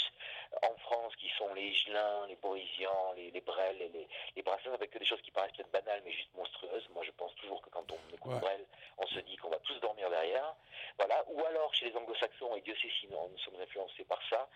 en 0.63 0.75
France, 0.79 1.15
qui 1.17 1.29
sont 1.39 1.53
les 1.55 1.69
Higelin, 1.69 2.27
les 2.29 2.37
Borisian, 2.37 3.13
les, 3.17 3.31
les 3.31 3.41
Brel, 3.41 3.81
et 3.81 3.89
les, 3.89 4.09
les 4.37 4.43
Brassens, 4.43 4.73
avec 4.73 4.97
des 4.99 5.05
choses 5.07 5.21
qui 5.23 5.31
paraissent 5.31 5.53
peut-être 5.53 5.71
banales, 5.71 6.03
mais 6.05 6.13
juste 6.13 6.35
monstrueuses. 6.35 6.89
Moi, 6.95 7.05
je 7.05 7.11
pense 7.13 7.35
toujours 7.37 7.61
que 7.63 7.71
quand 7.71 7.85
on 7.91 8.15
écoute 8.15 8.33
Ouais. 8.33 8.41
Brel, 8.41 8.65
on 8.99 9.07
se 9.07 9.21
dit 9.21 9.37
qu'on 9.37 9.51
va 9.51 9.59
tous 9.61 9.79
dormir 9.81 10.11
derrière. 10.11 10.55
Voilà. 10.99 11.25
Ou 11.31 11.45
alors, 11.45 11.73
chez 11.75 11.91
les 11.91 11.97
anglo-saxons, 11.97 12.57
et 12.57 12.61
Dieu 12.63 12.75
sait 12.83 12.91
si 13.01 13.07
nous, 13.09 13.17
nous 13.31 13.39
sommes 13.39 13.61
influencés 13.61 14.05
par 14.05 14.21
ça, 14.29 14.49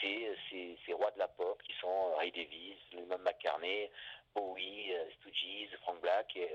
c'est 0.00 0.34
ces, 0.50 0.78
ces 0.86 0.92
rois 0.94 1.10
de 1.12 1.18
la 1.18 1.28
pop 1.28 1.62
qui 1.62 1.72
sont 1.80 2.14
Ray 2.16 2.32
Davis, 2.32 2.78
Lennon 2.92 3.18
McCartney, 3.18 3.90
Bowie, 4.34 4.94
euh, 4.94 5.04
Stooges, 5.20 5.76
Frank 5.82 6.00
Black 6.00 6.34
et, 6.36 6.48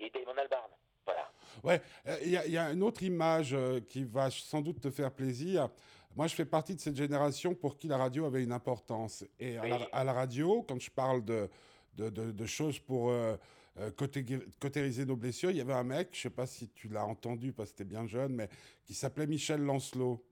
et 0.00 0.10
Damon 0.10 0.36
Albarn. 0.36 0.70
Voilà. 1.06 1.30
Ouais, 1.64 1.80
euh, 2.06 2.16
il 2.22 2.30
y, 2.30 2.36
a- 2.36 2.46
il 2.46 2.52
y 2.52 2.58
a 2.58 2.70
une 2.70 2.82
autre 2.82 3.02
image 3.02 3.54
euh, 3.54 3.80
qui 3.80 4.04
va 4.04 4.30
sans 4.30 4.60
doute 4.60 4.80
te 4.80 4.90
faire 4.90 5.10
plaisir. 5.12 5.68
Moi, 6.16 6.26
je 6.26 6.34
fais 6.34 6.44
partie 6.44 6.74
de 6.74 6.80
cette 6.80 6.96
génération 6.96 7.54
pour 7.54 7.76
qui 7.76 7.86
la 7.88 7.96
radio 7.96 8.24
avait 8.26 8.42
une 8.42 8.52
importance. 8.52 9.24
Et 9.38 9.56
à, 9.58 9.66
la, 9.66 9.76
Oui. 9.78 9.84
à 9.92 10.04
la 10.04 10.12
radio, 10.12 10.62
quand 10.68 10.80
je 10.80 10.90
parle 10.90 11.24
de, 11.24 11.48
de, 11.96 12.10
de- 12.10 12.32
de 12.32 12.46
choses 12.46 12.78
pour 12.78 13.10
euh, 13.10 13.36
euh, 13.78 13.90
cauté- 13.92 14.24
cautériser 14.60 15.04
nos 15.06 15.16
blessures, 15.16 15.50
il 15.50 15.56
y 15.56 15.60
avait 15.60 15.72
un 15.72 15.84
mec, 15.84 16.08
je 16.12 16.22
sais 16.22 16.30
pas 16.30 16.46
si 16.46 16.68
tu 16.68 16.88
l'as 16.88 17.04
entendu 17.06 17.52
parce 17.52 17.70
que 17.72 17.78
tu 17.78 17.84
bien 17.84 18.06
jeune, 18.06 18.34
mais 18.34 18.48
qui 18.84 18.94
s'appelait 18.94 19.26
Michel 19.26 19.60
Lancelot. 19.62 20.22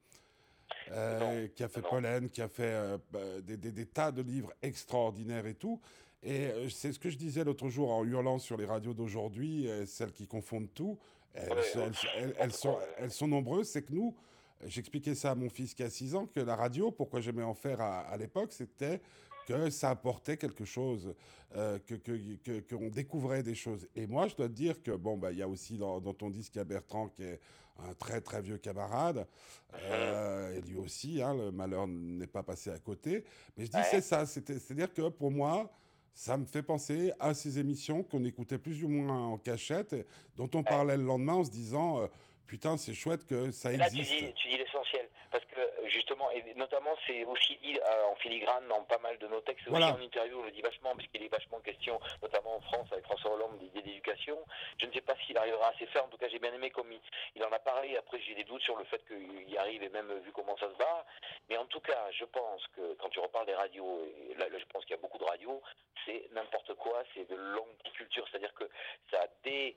euh, 0.90 1.48
qui 1.48 1.62
a 1.64 1.68
fait 1.68 1.80
non. 1.80 1.88
Pollen, 1.88 2.28
qui 2.28 2.42
a 2.42 2.48
fait 2.48 2.62
euh, 2.64 2.98
bah, 3.10 3.40
des, 3.42 3.56
des- 3.56 3.72
des 3.72 3.86
tas 3.86 4.12
de 4.12 4.20
livres 4.20 4.52
extraordinaires 4.62 5.46
et 5.46 5.54
tout. 5.54 5.80
Et 6.22 6.46
euh, 6.48 6.68
c'est 6.68 6.92
ce 6.92 6.98
que 6.98 7.08
je 7.08 7.16
disais 7.16 7.42
l'autre 7.44 7.68
jour 7.70 7.90
en 7.92 8.04
hurlant 8.04 8.38
sur 8.38 8.56
les 8.58 8.66
radios 8.66 8.92
d'aujourd'hui, 8.92 9.68
celles 9.86 10.12
qui 10.12 10.26
confondent 10.26 10.72
tout. 10.74 10.98
Elles, 11.34 11.50
Ouais, 11.52 11.56
elles- 11.74 11.92
elles- 12.16 12.34
elles 12.38 12.52
sont, 12.52 12.76
elles 12.98 13.10
sont 13.12 13.28
nombreuses. 13.28 13.68
C'est 13.68 13.82
que 13.82 13.92
nous, 13.92 14.14
j'expliquais 14.66 15.14
ça 15.14 15.30
à 15.32 15.34
mon 15.34 15.48
fils 15.48 15.74
qui 15.74 15.82
a 15.82 15.90
6 15.90 16.14
ans, 16.14 16.26
que 16.26 16.40
la 16.40 16.56
radio, 16.56 16.90
pourquoi 16.90 17.20
j'aimais 17.20 17.42
en 17.42 17.54
faire 17.54 17.80
à, 17.80 18.00
à 18.00 18.16
l'époque, 18.16 18.52
c'était 18.52 19.00
que 19.46 19.70
ça 19.70 19.90
apportait 19.90 20.36
quelque 20.36 20.64
chose, 20.66 21.14
euh, 21.56 21.78
que 21.78 21.94
que- 21.94 22.36
que- 22.36 22.60
qu'on 22.74 22.88
découvrait 22.90 23.42
des 23.42 23.54
choses. 23.54 23.88
Et 23.96 24.06
moi, 24.06 24.28
je 24.28 24.36
dois 24.36 24.48
te 24.48 24.52
dire 24.52 24.82
que, 24.82 24.90
bon, 24.90 25.16
bah, 25.16 25.32
il 25.32 25.38
y 25.38 25.42
a 25.42 25.48
aussi 25.48 25.78
dans, 25.78 26.00
dans 26.00 26.12
ton 26.12 26.28
disque, 26.28 26.54
il 26.56 26.58
y 26.58 26.60
a 26.60 26.64
Bertrand 26.64 27.08
qui 27.08 27.22
est 27.22 27.40
un 27.78 27.94
très 27.94 28.20
très 28.20 28.42
vieux 28.42 28.58
camarade, 28.58 29.26
euh, 29.74 30.54
et 30.56 30.60
lui 30.62 30.76
aussi, 30.76 31.22
hein, 31.22 31.34
le 31.34 31.50
malheur 31.50 31.86
n'est 31.86 32.26
pas 32.26 32.42
passé 32.42 32.70
à 32.70 32.78
côté. 32.78 33.24
Mais 33.56 33.64
je 33.66 33.70
dis, 33.70 33.76
Ouais. 33.76 33.84
c'est 33.90 34.00
ça, 34.00 34.26
c'est-à-dire 34.26 34.92
que 34.92 35.08
pour 35.08 35.30
moi, 35.30 35.70
ça 36.14 36.36
me 36.36 36.44
fait 36.44 36.62
penser 36.64 37.12
à 37.20 37.32
ces 37.32 37.58
émissions 37.60 38.02
qu'on 38.02 38.24
écoutait 38.24 38.58
plus 38.58 38.82
ou 38.82 38.88
moins 38.88 39.26
en 39.28 39.38
cachette, 39.38 39.92
et 39.92 40.04
dont 40.36 40.50
on 40.54 40.62
parlait 40.64 40.96
le 40.96 41.04
lendemain 41.04 41.34
en 41.34 41.44
se 41.44 41.50
disant, 41.50 42.00
euh, 42.00 42.06
putain, 42.48 42.76
c'est 42.76 42.94
chouette 42.94 43.24
que 43.26 43.50
ça 43.52 43.70
là, 43.70 43.88
tu 43.90 43.98
existe. 43.98 44.12
dis, 44.24 44.34
tu 44.34 44.48
dis 44.48 44.56
l'essentiel. 44.56 45.08
Parce 45.30 45.44
que, 45.44 45.60
euh, 45.60 45.88
justement, 45.88 46.30
et 46.32 46.42
notamment, 46.54 46.96
c'est 47.06 47.24
aussi 47.26 47.56
dit 47.62 47.78
euh, 47.78 48.04
en 48.10 48.16
filigrane 48.16 48.66
dans 48.68 48.82
pas 48.84 48.98
mal 48.98 49.18
de 49.18 49.26
nos 49.28 49.40
textes. 49.42 49.62
Aussi 49.66 49.70
Voilà. 49.70 49.94
en 49.94 50.00
interview, 50.00 50.40
on 50.40 50.44
le 50.44 50.50
dit 50.50 50.62
vachement, 50.62 50.96
parce 50.96 51.06
qu'il 51.08 51.22
est 51.22 51.28
vachement 51.28 51.60
question, 51.60 52.00
notamment 52.22 52.56
en 52.56 52.60
France, 52.62 52.88
avec 52.90 53.04
François 53.04 53.34
Hollande, 53.34 53.58
d'idées 53.58 53.82
d'éducation. 53.82 54.38
Je 54.80 54.86
ne 54.86 54.92
sais 54.92 55.02
pas 55.02 55.14
s'il 55.26 55.36
arrivera 55.36 55.68
à 55.68 55.74
s'y 55.74 55.86
faire. 55.86 56.04
En 56.04 56.08
tout 56.08 56.16
cas, 56.16 56.28
j'ai 56.28 56.38
bien 56.38 56.52
aimé 56.54 56.70
comme 56.70 56.90
il, 56.90 57.00
il 57.36 57.44
en 57.44 57.52
a 57.52 57.58
parlé. 57.58 57.96
Après, 57.98 58.18
j'ai 58.22 58.34
des 58.34 58.44
doutes 58.44 58.62
sur 58.62 58.76
le 58.76 58.84
fait 58.84 59.04
qu'il 59.06 59.48
y 59.50 59.58
arrive, 59.58 59.82
et 59.82 59.90
même 59.90 60.10
vu 60.24 60.32
comment 60.32 60.56
ça 60.56 60.70
se 60.72 60.76
bat. 60.76 61.04
Mais 61.50 61.58
en 61.58 61.66
tout 61.66 61.80
cas, 61.80 62.10
je 62.12 62.24
pense 62.24 62.66
que 62.74 62.94
quand 62.94 63.10
tu 63.10 63.20
reparles 63.20 63.46
des 63.46 63.54
radios, 63.54 64.04
et 64.30 64.34
là, 64.34 64.48
là, 64.48 64.58
je 64.58 64.64
pense 64.72 64.82
qu'il 64.86 64.96
y 64.96 64.98
a 64.98 65.02
beaucoup 65.02 65.18
de 65.18 65.24
radios, 65.24 65.60
c'est 66.06 66.26
n'importe 66.32 66.72
quoi, 66.74 67.02
c'est 67.14 67.28
de 67.28 67.36
l'anticulture. 67.36 68.26
C'est-à-dire 68.30 68.54
que 68.54 68.64
ça 69.10 69.26
dé 69.44 69.76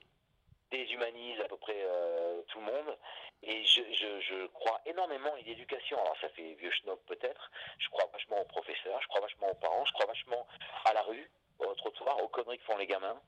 déshumanise 0.72 1.40
à 1.42 1.48
peu 1.48 1.58
près 1.58 1.78
euh, 1.78 2.42
tout 2.48 2.60
le 2.60 2.66
monde. 2.66 2.98
Et 3.44 3.63
je, 3.66 4.48
crois 4.48 4.80
énormément 4.86 5.34
à 5.34 5.38
l'éducation. 5.38 6.00
Alors 6.00 6.16
ça 6.22 6.30
fait 6.30 6.54
vieux 6.54 6.72
schnock 6.72 7.00
peut-être. 7.08 7.51
Je 7.80 7.90
crois 7.90 8.10
vachement 8.12 8.42
aux 8.42 8.46
professeurs, 8.46 9.01
je 9.01 9.08
crois 9.08 9.22
vachement 9.22 9.50
aux 9.50 9.56
parents, 9.56 9.86
je 9.86 9.94
crois 9.94 10.06
vachement 10.06 10.48
à 10.86 10.94
la 10.94 11.01
rue, 11.01 11.30
au 11.60 11.74
trottoir, 11.75 12.22
aux 12.24 12.28
conneries 12.28 12.60
que 12.60 12.66
font 12.66 12.78
les 12.78 12.88
gamins, 12.88 13.20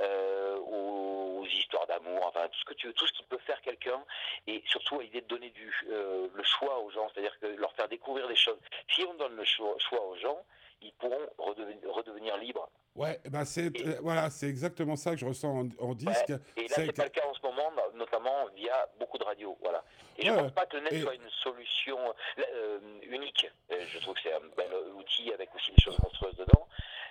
euh, 0.00 0.58
aux, 0.58 1.46
histoires 1.46 1.86
d'amour, 1.86 2.24
enfin 2.26 2.48
tout 2.48 2.58
ce 2.60 2.64
que 2.64 2.74
tu 2.74 2.86
veux, 2.86 2.92
tout 2.92 3.06
ce 3.06 3.12
qui 3.12 3.22
peut 3.24 3.38
faire 3.38 3.60
quelqu'un. 3.62 4.04
Et 4.46 4.62
surtout 4.66 5.00
à 5.00 5.02
l'idée 5.02 5.20
de 5.22 5.26
donner 5.26 5.50
du, 5.50 5.74
euh, 5.90 6.28
le 6.32 6.42
choix 6.42 6.78
aux 6.80 6.90
gens, 6.90 7.08
c'est-à-dire 7.12 7.38
que 7.40 7.46
leur 7.46 7.72
faire 7.74 7.88
découvrir 7.88 8.28
des 8.28 8.36
choses. 8.36 8.58
Si 8.90 9.02
on 9.04 9.14
donne 9.14 9.36
le 9.36 9.44
choix, 9.44 9.76
aux 10.04 10.16
gens, 10.16 10.44
ils 10.82 10.92
pourront 10.94 11.28
redevenir 11.38 12.36
libres. 12.38 12.68
Ouais, 12.94 13.18
ben 13.30 13.44
c'est 13.46 13.74
euh, 13.86 13.98
voilà, 14.02 14.28
c'est 14.28 14.48
exactement 14.48 14.96
ça 14.96 15.12
que 15.12 15.16
je 15.16 15.24
ressens 15.24 15.48
en, 15.60 15.68
en 15.78 15.94
disque. 15.94 16.28
Ouais. 16.28 16.36
Et 16.58 16.68
là, 16.68 16.74
C'est 16.76 16.92
pas 16.92 17.04
le 17.04 17.08
cas 17.08 17.26
en 17.26 17.32
ce 17.32 17.40
moment, 17.40 17.70
no- 17.72 17.96
notamment 17.98 18.46
via 18.54 18.86
beaucoup 19.00 19.16
de 19.16 19.24
radios. 19.24 19.56
Voilà. 19.62 19.82
Et 20.18 20.26
je 20.26 20.30
Ouais, 20.30 20.36
pense 20.36 20.46
ouais. 20.46 20.50
pas 20.52 20.66
que 20.66 20.76
le 20.76 20.82
net 20.82 20.92
Et- 20.92 21.00
soit 21.00 21.14
une 21.14 21.30
solution 21.42 21.98
euh, 22.38 22.78
unique. 23.04 23.46
Euh, 23.70 23.76
je 23.88 23.98
trouve 24.00 24.12
que 24.14 24.20
c'est 24.22 24.34
un 24.34 24.40
bel 24.58 24.70
outil 24.94 25.32
avec 25.32 25.54
aussi 25.54 25.72
des 25.72 25.80
choses 25.82 25.98
monstrueuses 26.02 26.36
dedans. 26.36 26.68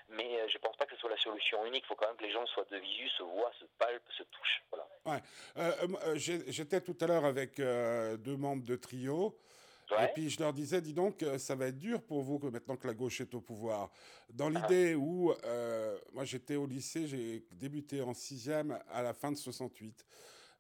Mais 0.10 0.48
je 0.50 0.58
pense 0.60 0.76
pas 0.78 0.86
que 0.86 0.94
ce 0.94 1.00
soit 1.02 1.10
la 1.10 1.18
solution 1.18 1.66
unique. 1.66 1.84
Il 1.86 1.88
faut 1.88 1.96
quand 1.96 2.08
même 2.08 2.18
que 2.18 2.26
les 2.26 2.32
gens 2.32 2.46
soient 2.48 2.66
de 2.70 2.78
visu, 2.78 3.08
se 3.18 3.24
voient, 3.24 3.52
se 3.60 3.66
palpent, 3.80 4.04
se 4.16 4.24
touchent. 4.24 4.62
Voilà. 4.72 5.22
Euh, 5.58 6.16
j'ai- 6.16 6.52
J'étais 6.52 6.82
tout 6.82 6.98
à 7.02 7.08
l'heure 7.08 7.26
avec 7.26 7.56
deux 7.58 8.38
membres 8.38 8.66
de 8.66 8.76
trio. 8.76 9.36
Et 10.00 10.08
puis 10.14 10.30
je 10.30 10.40
leur 10.40 10.54
disais, 10.54 10.82
dis 10.82 10.94
donc, 10.94 11.22
euh, 11.24 11.38
ça 11.38 11.56
va 11.56 11.68
être 11.68 11.78
dur 11.78 12.02
pour 12.02 12.22
vous 12.22 12.40
que 12.40 12.48
maintenant 12.48 12.78
que 12.78 12.88
la 12.88 12.94
gauche 12.94 13.20
est 13.22 13.34
au 13.34 13.42
pouvoir. 13.42 13.92
Dans 14.30 14.48
Ah. 14.56 14.60
l'idée 14.68 14.96
où, 14.96 15.32
euh, 15.44 15.98
moi 16.14 16.24
j'étais 16.24 16.56
au 16.56 16.66
lycée, 16.66 17.08
j'ai 17.08 17.46
débuté 17.52 18.02
en 18.02 18.14
sixième 18.14 18.80
à 18.90 19.02
la 19.04 19.14
fin 19.14 19.32
de 19.32 19.38
68, 19.38 20.06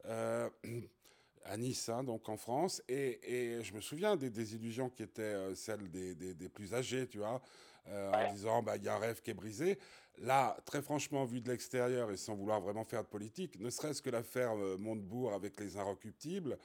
euh, 0.06 0.50
à 1.46 1.58
Nice, 1.58 1.90
hein, 1.90 2.04
donc 2.04 2.28
en 2.30 2.38
France. 2.38 2.82
Et, 2.88 3.20
et 3.58 3.64
je 3.64 3.74
me 3.74 3.82
souviens 3.82 4.16
des 4.16 4.30
désillusions 4.30 4.90
qui 4.90 5.04
étaient 5.04 5.22
euh, 5.22 5.56
celles 5.56 5.90
des, 5.90 6.14
des- 6.14 6.34
des 6.34 6.50
plus 6.50 6.74
âgés, 6.74 7.08
tu 7.08 7.18
vois, 7.20 7.42
euh, 7.88 8.12
en 8.12 8.34
disant, 8.34 8.62
bah, 8.62 8.76
il 8.78 8.84
y 8.84 8.90
a 8.90 8.96
un 8.96 9.00
rêve 9.00 9.22
qui 9.22 9.32
est 9.32 9.36
brisé. 9.36 9.80
Là, 10.18 10.56
très 10.66 10.82
franchement, 10.84 11.24
vu 11.26 11.42
de 11.42 11.50
l'extérieur 11.50 12.12
et 12.12 12.18
sans 12.18 12.36
vouloir 12.36 12.60
vraiment 12.62 12.84
faire 12.84 13.02
de 13.04 13.08
politique, 13.08 13.60
ne 13.60 13.70
serait-ce 13.70 14.02
que 14.04 14.10
l'affaire 14.12 14.52
euh, 14.56 14.78
Montebourg 14.78 15.34
avec 15.34 15.60
les 15.60 15.78
inrecuptibles, 15.78 16.58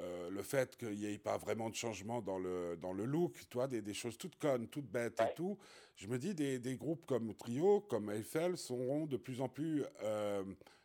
euh, 0.00 0.28
le 0.30 0.42
fait 0.42 0.76
qu'il 0.76 0.98
n'y 0.98 1.06
ait 1.06 1.18
pas 1.18 1.36
vraiment 1.38 1.70
de 1.70 1.74
changement 1.76 2.20
dans 2.20 2.38
le, 2.38 2.76
dans 2.80 2.92
le 2.92 3.04
look, 3.04 3.34
tu 3.48 3.56
vois, 3.56 3.68
des, 3.68 3.80
des 3.82 3.94
choses 3.94 4.18
toutes 4.18 4.36
connes, 4.36 4.68
toutes 4.68 4.90
bêtes 4.90 5.20
Ouais. 5.20 5.30
et 5.30 5.34
tout, 5.34 5.56
je 5.96 6.08
me 6.08 6.18
dis, 6.18 6.34
des, 6.34 6.58
des 6.58 6.76
groupes 6.76 7.06
comme 7.06 7.34
Trio, 7.34 7.80
comme 7.82 8.10
Eiffel, 8.10 8.56
seront 8.56 9.06
de 9.06 9.16
plus 9.16 9.40
en 9.40 9.48
plus 9.48 9.84
euh, 10.02 10.42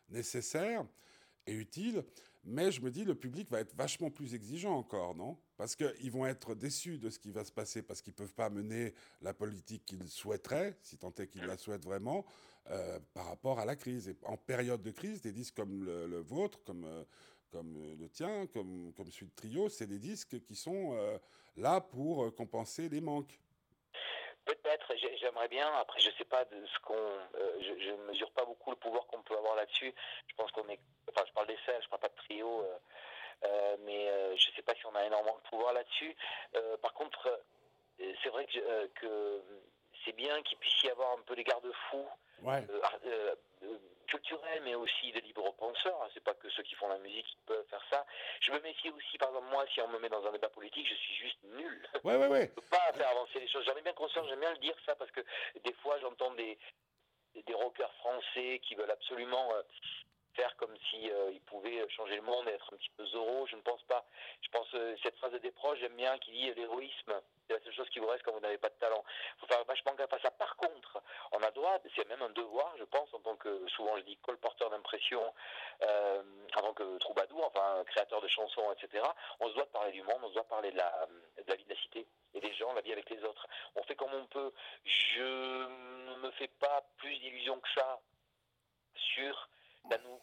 nécessaires 0.08 0.84
et 1.46 1.54
utiles. 1.54 2.04
Mais 2.44 2.70
je 2.72 2.80
me 2.80 2.90
dis, 2.90 3.04
le 3.04 3.14
public 3.14 3.50
va 3.50 3.60
être 3.60 3.74
vachement 3.74 4.10
plus 4.10 4.34
exigeant 4.34 4.74
encore, 4.74 5.14
non? 5.14 5.36
Parce 5.58 5.76
qu'ils 5.76 6.10
vont 6.10 6.24
être 6.24 6.54
déçus 6.54 6.96
de 6.98 7.10
ce 7.10 7.18
qui 7.18 7.32
va 7.32 7.44
se 7.44 7.52
passer, 7.52 7.82
parce 7.82 8.00
qu'ils 8.00 8.12
ne 8.14 8.16
peuvent 8.16 8.32
pas 8.34 8.48
mener 8.48 8.94
la 9.20 9.34
politique 9.34 9.84
qu'ils 9.84 10.08
souhaiteraient, 10.08 10.74
si 10.80 10.96
tant 10.96 11.12
est 11.18 11.26
qu'ils 11.26 11.44
la 11.44 11.58
souhaitent 11.58 11.84
vraiment, 11.84 12.24
euh, 12.70 12.98
par 13.12 13.26
rapport 13.26 13.58
à 13.58 13.66
la 13.66 13.76
crise. 13.76 14.08
Et 14.08 14.16
en 14.22 14.38
période 14.38 14.80
de 14.82 14.90
crise, 14.90 15.20
des 15.20 15.32
disques 15.32 15.56
comme 15.56 15.84
le, 15.84 16.06
le 16.06 16.20
vôtre, 16.20 16.60
comme, 16.64 16.88
comme 17.50 17.76
euh, 17.76 17.96
le 17.98 18.08
tien, 18.08 18.46
comme, 18.48 18.92
comme 18.96 19.10
celui 19.10 19.26
de 19.26 19.34
Trio, 19.34 19.68
c'est 19.68 19.86
des 19.86 19.98
disques 19.98 20.40
qui 20.42 20.54
sont 20.54 20.94
euh, 20.94 21.18
là 21.56 21.80
pour 21.80 22.24
euh, 22.24 22.30
compenser 22.30 22.88
les 22.88 23.00
manques. 23.00 23.38
Peut-être, 24.44 24.94
j'ai- 24.96 25.16
j'aimerais 25.18 25.48
bien. 25.48 25.68
Après, 25.76 26.00
je 26.00 26.10
sais 26.18 26.24
pas 26.24 26.44
de 26.46 26.66
ce 26.66 26.78
qu'on. 26.80 26.94
euh, 26.94 27.60
je, 27.60 27.90
ne 27.90 28.06
mesure 28.08 28.30
pas 28.32 28.44
beaucoup 28.44 28.70
le 28.70 28.76
pouvoir 28.76 29.06
qu'on 29.06 29.22
peut 29.22 29.36
avoir 29.36 29.54
là-dessus. 29.56 29.92
Je 30.28 30.34
pense 30.34 30.50
qu'on 30.52 30.68
est. 30.68 30.80
Enfin, 31.08 31.24
je 31.26 31.32
parle 31.32 31.46
d'essai, 31.46 31.78
je 31.82 31.88
parle 31.88 32.00
pas 32.00 32.08
de 32.08 32.14
trio. 32.16 32.62
euh, 33.44 33.76
mais 33.84 34.36
je 34.36 34.50
sais 34.54 34.62
pas 34.62 34.74
si 34.74 34.84
on 34.86 34.94
a 34.94 35.04
énormément 35.06 35.36
de 35.36 35.48
pouvoir 35.48 35.72
là-dessus. 35.72 36.14
Par 36.82 36.92
contre, 36.94 37.40
c'est 37.98 38.28
vrai 38.28 38.46
que, 38.46 39.42
c'est 40.04 40.12
bien 40.12 40.42
qu'il 40.42 40.58
puisse 40.58 40.82
y 40.84 40.90
avoir 40.90 41.12
un 41.18 41.22
peu 41.22 41.34
les 41.34 41.44
garde-fous 41.44 42.06
Ouais. 42.42 42.66
euh, 43.06 43.34
euh, 43.62 43.78
culturels, 44.10 44.60
mais 44.64 44.74
aussi 44.74 45.12
des 45.12 45.20
libres 45.22 45.52
penseurs. 45.54 46.02
hein. 46.02 46.08
C'est 46.12 46.22
pas 46.24 46.34
que 46.34 46.48
ceux 46.50 46.62
qui 46.62 46.74
font 46.74 46.88
la 46.88 46.98
musique 46.98 47.26
qui 47.26 47.36
peuvent 47.46 47.66
faire 47.68 47.82
ça. 47.88 48.04
Je 48.40 48.52
me 48.52 48.60
méfie 48.60 48.90
aussi, 48.90 49.16
par 49.18 49.28
exemple, 49.28 49.48
moi, 49.50 49.64
si 49.72 49.80
on 49.80 49.88
me 49.88 49.98
met 49.98 50.08
dans 50.08 50.26
un 50.26 50.32
débat 50.32 50.48
politique, 50.50 50.86
je 50.88 50.94
suis 50.94 51.14
juste 51.14 51.38
nul 51.44 51.88
Ouais, 52.04 52.16
ouais, 52.16 52.26
ouais. 52.26 52.48
peut 52.48 52.60
pas 52.70 52.92
faire 52.92 53.08
avancer 53.10 53.40
les 53.40 53.48
choses. 53.48 53.64
J'en 53.64 53.76
ai 53.76 53.82
bien 53.82 53.92
conscience, 53.94 54.26
j'aime 54.28 54.40
bien 54.40 54.52
le 54.52 54.58
dire 54.58 54.76
ça 54.84 54.94
parce 54.96 55.10
que 55.12 55.20
des 55.64 55.72
fois 55.74 55.98
j'entends 56.00 56.32
des, 56.34 56.58
des 57.34 57.54
rockers 57.54 57.92
français 57.94 58.60
qui 58.64 58.74
veulent 58.74 58.90
absolument 58.90 59.54
euh, 59.54 59.62
faire 60.34 60.54
comme 60.56 60.74
si 60.90 61.10
euh, 61.10 61.30
ils 61.32 61.40
pouvaient 61.42 61.88
changer 61.90 62.16
le 62.16 62.22
monde 62.22 62.48
et 62.48 62.52
être 62.52 62.72
un 62.72 62.76
petit 62.76 62.90
peu 62.96 63.04
Zorro. 63.06 63.46
Je 63.46 63.56
ne 63.56 63.62
pense 63.62 63.82
pas. 63.84 64.04
Je 64.42 64.48
pense 64.50 64.66
euh, 64.74 64.96
cette 65.02 65.16
phrase 65.16 65.32
de 65.32 65.38
Desproges, 65.38 65.78
j'aime 65.80 65.96
bien, 65.96 66.16
qui 66.18 66.30
dit 66.32 66.52
l'héroïsme, 66.54 67.20
c'est 67.46 67.54
la 67.54 67.64
seule 67.64 67.74
chose 67.74 67.88
qui 67.90 67.98
vous 67.98 68.06
reste 68.06 68.22
quand 68.22 68.32
vous 68.32 68.40
n'avez 68.40 68.58
pas 68.58 68.68
de 68.68 68.74
talent. 68.74 69.04
Il 69.36 69.40
faut 69.40 69.46
faire 69.46 69.64
vachement 69.64 69.94
gaffe 69.94 70.12
à 70.12 70.20
ça. 70.20 70.30
Par 70.30 70.56
contre, 70.56 71.02
on 71.32 71.42
a 71.42 71.50
droit, 71.50 71.78
c'est 71.96 72.08
même 72.08 72.22
un 72.22 72.30
devoir, 72.30 72.74
je 72.78 72.84
pense, 72.84 73.12
en 73.12 73.20
tant 73.20 73.36
que 73.36 73.66
souvent 73.68 73.96
je 73.96 74.02
dis 74.02 74.16
colporteur 74.18 74.70
d'impression, 74.70 75.22
euh, 75.82 76.22
en 76.56 76.60
tant 76.60 76.74
que 76.74 76.98
troubadour, 76.98 77.44
enfin 77.46 77.82
créateur 77.86 78.20
de 78.20 78.28
chansons, 78.28 78.72
etc. 78.72 79.04
On 79.40 79.48
se 79.48 79.54
doit 79.54 79.64
de 79.64 79.70
parler 79.70 79.92
du 79.92 80.02
monde, 80.02 80.18
on 80.22 80.28
se 80.28 80.34
doit 80.34 80.44
parler 80.44 80.70
de 80.70 80.76
la, 80.76 81.08
de 81.38 81.48
la 81.48 81.56
vie 81.56 81.64
de 81.64 81.70
la 81.70 81.80
cité 81.80 82.06
et 82.34 82.40
des 82.40 82.54
gens, 82.54 82.72
la 82.72 82.80
vie 82.80 82.92
avec 82.92 83.10
les 83.10 83.22
autres. 83.24 83.46
On 83.74 83.82
fait 83.82 83.96
comme 83.96 84.14
on 84.14 84.26
peut. 84.26 84.52
Je 84.84 85.20
ne 85.22 86.16
me 86.18 86.30
fais 86.32 86.48
pas 86.48 86.84
plus 86.98 87.18
d'illusions 87.18 87.58
que 87.60 87.68
ça 87.74 88.00
sur 88.94 89.48
la 89.88 89.98
nou- 89.98 90.20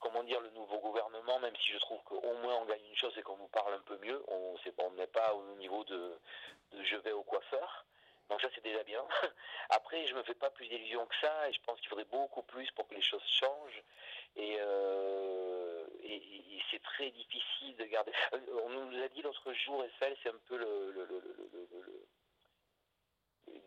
comment 0.00 0.22
dire, 0.24 0.40
le 0.40 0.50
nouveau 0.50 0.78
gouvernement, 0.80 1.38
même 1.40 1.56
si 1.56 1.72
je 1.72 1.78
trouve 1.78 2.02
qu'au 2.04 2.20
moins 2.42 2.56
on 2.56 2.66
gagne 2.66 2.84
une 2.84 2.96
chose, 2.96 3.12
c'est 3.14 3.22
qu'on 3.22 3.36
nous 3.36 3.48
parle 3.48 3.74
un 3.74 3.80
peu 3.82 3.96
mieux. 3.98 4.22
On 4.28 4.56
n'est 4.96 5.06
pas 5.06 5.34
au 5.34 5.42
niveau 5.56 5.84
de, 5.84 6.18
de 6.72 6.82
je 6.84 6.96
vais 6.96 7.12
au 7.12 7.22
coiffeur. 7.22 7.86
Donc 8.28 8.40
ça 8.42 8.48
c'est 8.54 8.62
déjà 8.62 8.82
bien. 8.84 9.04
Après 9.70 10.06
je 10.06 10.14
me 10.14 10.22
fais 10.24 10.34
pas 10.34 10.50
plus 10.50 10.68
d'illusions 10.68 11.06
que 11.06 11.16
ça 11.20 11.48
et 11.48 11.52
je 11.52 11.60
pense 11.62 11.78
qu'il 11.80 11.88
faudrait 11.88 12.04
beaucoup 12.04 12.42
plus 12.42 12.70
pour 12.72 12.86
que 12.88 12.94
les 12.94 13.02
choses 13.02 13.24
changent. 13.26 13.82
Et, 14.36 14.56
euh, 14.60 15.86
et 16.02 16.60
c'est 16.70 16.82
très 16.82 17.10
difficile 17.10 17.74
de 17.76 17.84
garder. 17.84 18.12
Euh, 18.34 18.38
On 18.64 18.68
nous 18.68 19.02
a 19.02 19.08
dit 19.08 19.22
l'autre 19.22 19.52
jour, 19.54 19.82
Eiffel, 19.84 20.16
c'est 20.22 20.28
un 20.28 20.38
peu 20.46 20.56
le, 20.58 20.92
le- 20.92 21.04
le- 21.06 21.68
le- 21.72 22.06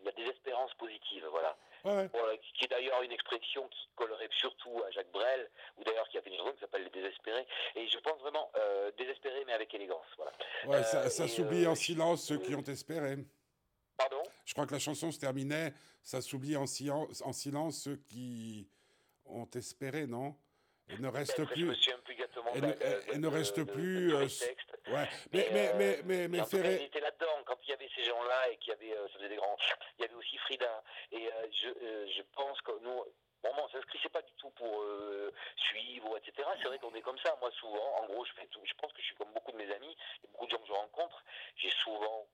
le- 0.02 0.10
le- 0.10 0.10
la 0.10 0.12
désespérance 0.12 0.72
positive, 0.74 1.24
voilà. 1.30 1.56
Ouais, 1.84 1.96
ouais. 1.96 2.10
Voilà, 2.12 2.36
qui 2.36 2.64
est 2.64 2.68
d'ailleurs 2.68 3.02
une 3.02 3.10
expression 3.12 3.66
qui 3.68 3.88
collerait 3.96 4.28
surtout 4.30 4.82
à 4.86 4.90
Jacques 4.92 5.10
Brel, 5.10 5.50
ou 5.76 5.84
d'ailleurs 5.84 6.08
qui 6.08 6.18
a 6.18 6.22
fait 6.22 6.30
une 6.30 6.36
chanson 6.36 6.52
qui 6.52 6.60
s'appelle 6.60 6.84
Les 6.84 6.90
Désespérés. 6.90 7.46
Et 7.74 7.88
je 7.88 7.98
pense 7.98 8.20
vraiment 8.20 8.50
euh, 8.56 8.90
désespéré 8.96 9.44
mais 9.46 9.52
avec 9.52 9.74
élégance. 9.74 10.06
Voilà. 10.16 10.32
Ouais, 10.66 10.82
ça, 10.84 11.02
Euh, 11.02 11.08
ça 11.08 11.24
et, 11.24 11.28
s'oublie 11.28 11.64
euh, 11.64 11.70
en 11.70 11.74
silence 11.74 12.22
ceux 12.24 12.38
qui 12.38 12.54
ont 12.54 12.62
espéré. 12.62 13.16
Pardon? 13.96 14.22
Je 14.44 14.52
crois 14.52 14.66
que 14.66 14.72
la 14.72 14.78
chanson 14.78 15.10
se 15.10 15.18
terminait, 15.18 15.72
ça 16.02 16.20
s'oublie 16.20 16.56
en, 16.56 16.66
silence- 16.66 17.20
en 17.22 17.32
silence 17.32 17.78
ceux 17.82 17.96
qui 17.96 18.68
ont 19.26 19.48
espéré, 19.54 20.06
non? 20.06 20.36
Il 20.88 21.00
ne 21.00 21.08
reste 21.08 21.44
plus. 21.46 21.72
Et 22.54 22.60
ne- 22.60 23.28
et 23.28 23.28
reste 23.28 23.64
plus, 23.64 24.14
euh. 24.14 24.26
Ouais, 24.88 25.08
mais, 25.32 25.48
mais, 25.52 25.72
mais, 25.78 26.00
mais, 26.04 26.28
mais 26.28 26.38
cas, 26.38 26.44
Ferré- 26.44 26.90
gens-là 28.04 28.50
et 28.50 28.56
qu'il 28.58 28.70
y 28.70 28.76
avait, 28.76 28.96
euh, 28.96 29.08
ça 29.08 29.14
faisait 29.14 29.28
des 29.28 29.36
grands. 29.36 29.56
Il 29.98 30.02
y 30.02 30.04
avait 30.04 30.14
aussi 30.14 30.36
Frida. 30.38 30.82
Et 31.10 31.26
euh, 31.26 31.46
je, 31.50 31.68
euh, 31.68 32.06
je 32.16 32.22
pense 32.34 32.60
que 32.62 32.72
nous, 32.80 33.04
bon, 33.42 33.54
bon, 33.54 33.68
ça 33.68 33.78
s'inscrit, 33.78 33.98
c'est 34.02 34.12
pas 34.12 34.22
du 34.22 34.32
tout 34.34 34.50
pour 34.50 34.84
suivre, 35.56 36.16
etc. 36.18 36.48
C'est 36.60 36.68
vrai 36.68 36.78
qu'on 36.78 36.94
est 36.94 37.02
comme 37.02 37.18
ça. 37.18 37.36
Moi, 37.40 37.50
souvent, 37.52 37.96
en 37.98 38.06
gros, 38.06 38.24
je 38.24 38.32
fais 38.32 38.46
tout. 38.46 38.60
Je 38.64 38.74
pense 38.74 38.92
que 38.92 39.00
je 39.00 39.06
suis 39.06 39.16
comme 39.16 39.32
beaucoup 39.32 39.52
de 39.52 39.56
mes 39.56 39.72
amis 39.72 39.96
et 40.24 40.26
beaucoup 40.28 40.46
de 40.46 40.50
gens 40.50 40.58
que 40.58 40.68
je 40.68 40.72
rencontre. 40.72 41.24
J'ai 41.56 41.70
souvent 41.70 42.26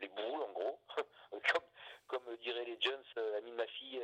les 0.00 0.08
boules, 0.08 0.42
en 0.42 0.52
gros. 0.52 0.80
comme, 1.30 1.62
comme 2.06 2.36
diraient 2.38 2.64
les 2.64 2.78
jeunes, 2.80 3.02
euh, 3.18 3.38
amis 3.38 3.50
de 3.50 3.56
ma 3.56 3.66
fille, 3.66 4.02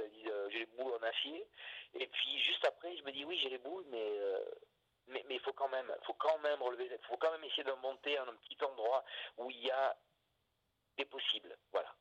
j'ai 0.50 0.58
les 0.60 0.66
boules 0.66 0.92
en 0.94 1.02
acier. 1.02 1.46
Et 1.94 2.06
puis 2.06 2.38
juste 2.40 2.64
après, 2.64 2.96
je 2.96 3.02
me 3.02 3.12
dis 3.12 3.24
oui, 3.24 3.38
j'ai 3.42 3.50
les 3.50 3.58
boules, 3.58 3.84
mais 3.88 4.18
euh, 4.20 4.44
mais 5.08 5.24
il 5.30 5.40
faut 5.40 5.52
quand 5.52 5.68
même, 5.68 5.92
faut 6.04 6.14
quand 6.14 6.38
même 6.38 6.62
relever, 6.62 6.88
faut 7.08 7.16
quand 7.16 7.30
même 7.32 7.44
essayer 7.44 7.64
de 7.64 7.72
monter 7.72 8.16
à 8.16 8.22
un 8.22 8.34
petit 8.34 8.56
endroit 8.64 9.04
où 9.36 9.50
il 9.50 9.64
y 9.64 9.70
a 9.70 9.96
des 10.96 11.04
possibles, 11.04 11.56
voilà. 11.72 11.94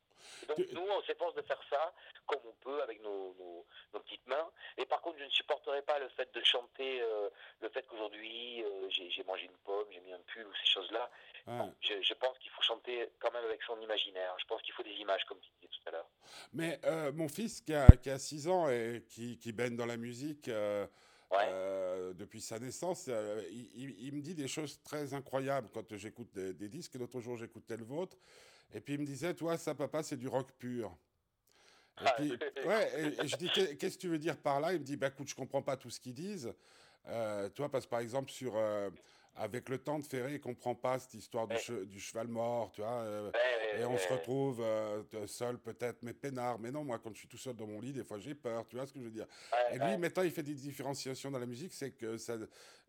Et 0.44 0.46
donc 0.46 0.60
nous, 0.72 0.82
on 0.82 1.02
s'efforce 1.02 1.34
de 1.34 1.42
faire 1.42 1.62
ça 1.70 1.94
comme 2.28 2.40
on 2.46 2.54
peut 2.64 2.82
avec 2.84 3.02
nos, 3.02 3.34
nos, 3.40 3.66
nos 3.94 4.00
petites 4.02 4.26
mains. 4.28 4.52
Et 4.78 4.86
par 4.86 5.02
contre, 5.02 5.18
je 5.18 5.24
ne 5.24 5.30
supporterai 5.30 5.82
pas 5.82 5.98
le 6.00 6.08
fait 6.10 6.32
de 6.34 6.44
chanter, 6.44 7.02
euh, 7.02 7.30
le 7.60 7.70
fait 7.70 7.86
qu'aujourd'hui 7.88 8.64
euh, 8.64 8.88
j'ai 8.90 9.24
mangé 9.24 9.46
une 9.46 9.58
pomme, 9.64 9.88
j'ai 9.92 10.00
mis 10.02 10.14
un 10.14 10.20
pull 10.28 10.46
ou 10.46 10.54
ces 10.54 10.68
choses-là. 10.68 11.10
Non, 11.48 11.74
je, 11.82 12.02
je 12.02 12.14
pense 12.14 12.38
qu'il 12.38 12.52
faut 12.52 12.62
chanter 12.62 13.10
quand 13.20 13.32
même 13.34 13.46
avec 13.46 13.64
son 13.64 13.80
imaginaire. 13.82 14.36
Je 14.40 14.46
pense 14.46 14.62
qu'il 14.62 14.74
faut 14.74 14.84
des 14.84 14.94
images, 14.94 15.26
comme 15.26 15.40
tu 15.40 15.50
disais 15.56 15.68
tout 15.72 15.90
à 15.90 15.92
l'heure. 15.92 16.08
Mais 16.54 16.80
euh, 16.86 17.12
mon 17.12 17.28
fils 17.28 17.62
qui 17.62 17.74
a, 17.74 17.88
qui 17.98 18.12
a 18.12 18.20
6 18.20 18.48
ans 18.48 18.70
et 18.70 19.04
qui, 19.10 19.40
qui 19.40 19.52
baigne 19.52 19.76
dans 19.76 19.88
la 19.88 19.98
musique 19.98 20.50
Ouais. 21.32 21.46
euh, 21.50 22.14
depuis 22.14 22.42
sa 22.42 22.60
naissance, 22.60 23.06
euh, 23.08 23.44
il, 23.52 23.70
il- 23.76 23.96
il 24.08 24.14
me 24.14 24.22
dit 24.22 24.36
des 24.36 24.48
choses 24.48 24.82
très 24.84 25.14
incroyables 25.14 25.70
quand 25.74 25.96
j'écoute 25.96 26.34
des, 26.34 26.54
des 26.54 26.70
disques. 26.70 26.96
L'autre 26.96 27.20
jour, 27.22 27.38
j'écoutais 27.38 27.78
le 27.78 27.86
vôtre. 27.86 28.18
Et 28.74 28.82
puis 28.82 28.96
il 28.96 29.00
me 29.00 29.06
disait, 29.06 29.34
toi, 29.34 29.58
ça, 29.58 29.76
papa, 29.76 30.04
c'est 30.04 30.18
du 30.18 30.28
rock 30.28 30.52
pur. 30.58 30.98
Et 32.00 32.04
Ah, 32.06 32.14
puis, 32.18 32.32
ouais, 32.66 33.02
et, 33.20 33.24
et 33.24 33.28
je 33.28 33.38
dis, 33.38 33.50
Qu'est- 33.50 33.78
qu'est-ce 33.78 33.96
que 33.98 34.02
tu 34.02 34.08
veux 34.10 34.18
dire 34.20 34.38
par 34.42 34.60
là? 34.60 34.74
Il 34.74 34.80
me 34.80 34.86
dit, 34.86 34.98
bah 34.98 35.08
écoute, 35.08 35.28
je 35.30 35.36
comprends 35.36 35.62
pas 35.62 35.78
tout 35.78 35.90
ce 35.90 36.00
qu'ils 36.00 36.14
disent. 36.14 36.54
Euh, 37.08 37.50
tu 37.50 37.62
vois, 37.62 37.70
parce 37.70 37.86
que 37.86 37.90
par 37.92 38.00
exemple, 38.00 38.32
sur, 38.32 38.56
euh, 38.56 38.90
avec 39.36 39.70
le 39.70 39.78
temps 39.78 39.98
de 39.98 40.04
Ferré, 40.04 40.34
il 40.36 40.42
comprend 40.42 40.76
pas 40.76 41.00
cette 41.00 41.14
histoire 41.14 41.48
du, 41.48 41.56
Ouais. 41.56 41.62
che- 41.62 41.86
du 41.86 42.00
cheval 42.00 42.28
mort, 42.28 42.72
tu 42.72 42.82
vois. 42.82 43.02
euh, 43.02 43.32
Ouais, 43.32 43.80
et 43.82 43.86
on 43.86 43.98
se 43.98 44.08
retrouve 44.10 44.60
euh, 44.62 45.02
seul 45.28 45.58
peut-être, 45.58 46.04
mais 46.04 46.14
peinard. 46.14 46.60
Mais 46.60 46.70
non, 46.72 46.84
moi, 46.84 47.00
quand 47.00 47.14
je 47.14 47.20
suis 47.20 47.28
tout 47.28 47.38
seul 47.38 47.56
dans 47.56 47.66
mon 47.68 47.80
lit, 47.80 47.94
des 47.94 48.04
fois, 48.04 48.20
j'ai 48.20 48.36
peur. 48.36 48.68
Tu 48.68 48.76
vois 48.76 48.86
ce 48.86 48.94
que 48.94 49.00
je 49.00 49.06
veux 49.06 49.12
dire 49.12 49.28
Et 49.72 49.80
lui, 49.80 49.98
maintenant, 49.98 50.24
il 50.24 50.32
fait 50.32 50.44
des 50.44 50.54
différenciations 50.54 51.32
dans 51.32 51.40
la 51.40 51.46
musique. 51.46 51.74
C'est 51.74 51.92
que, 51.92 52.18
ça, 52.18 52.36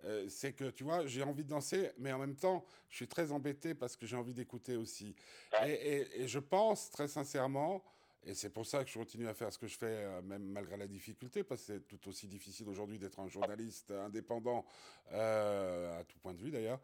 euh, 0.04 0.26
c'est 0.28 0.52
que, 0.52 0.70
tu 0.70 0.82
vois, 0.82 1.06
j'ai 1.06 1.22
envie 1.22 1.44
de 1.44 1.48
danser, 1.48 1.90
mais 1.98 2.12
en 2.12 2.18
même 2.18 2.34
temps, 2.34 2.64
je 2.90 2.96
suis 2.96 3.08
très 3.08 3.30
embêté 3.30 3.74
parce 3.74 3.96
que 3.96 4.04
j'ai 4.06 4.16
envie 4.16 4.34
d'écouter 4.34 4.76
aussi. 4.76 5.14
Ouais. 5.60 5.70
Et, 5.70 5.96
et- 5.98 6.22
et 6.22 6.28
je 6.28 6.40
pense 6.40 6.90
très 6.90 7.06
sincèrement, 7.06 7.84
Et 8.24 8.34
c'est 8.34 8.50
pour 8.50 8.66
ça 8.66 8.84
que 8.84 8.90
je 8.90 8.98
continue 8.98 9.26
à 9.26 9.34
faire 9.34 9.52
ce 9.52 9.58
que 9.58 9.66
je 9.66 9.76
fais, 9.76 9.86
euh, 9.86 10.22
même 10.22 10.44
malgré 10.44 10.76
la 10.76 10.86
difficulté, 10.86 11.42
parce 11.42 11.62
que 11.62 11.66
c'est 11.74 11.80
tout 11.88 12.08
aussi 12.08 12.28
difficile 12.28 12.68
aujourd'hui 12.68 12.98
d'être 12.98 13.18
un 13.18 13.28
journaliste 13.28 13.90
indépendant, 13.90 14.64
euh, 15.12 16.00
à 16.00 16.04
tout 16.04 16.18
point 16.20 16.32
de 16.32 16.38
vue 16.38 16.52
d'ailleurs, 16.52 16.80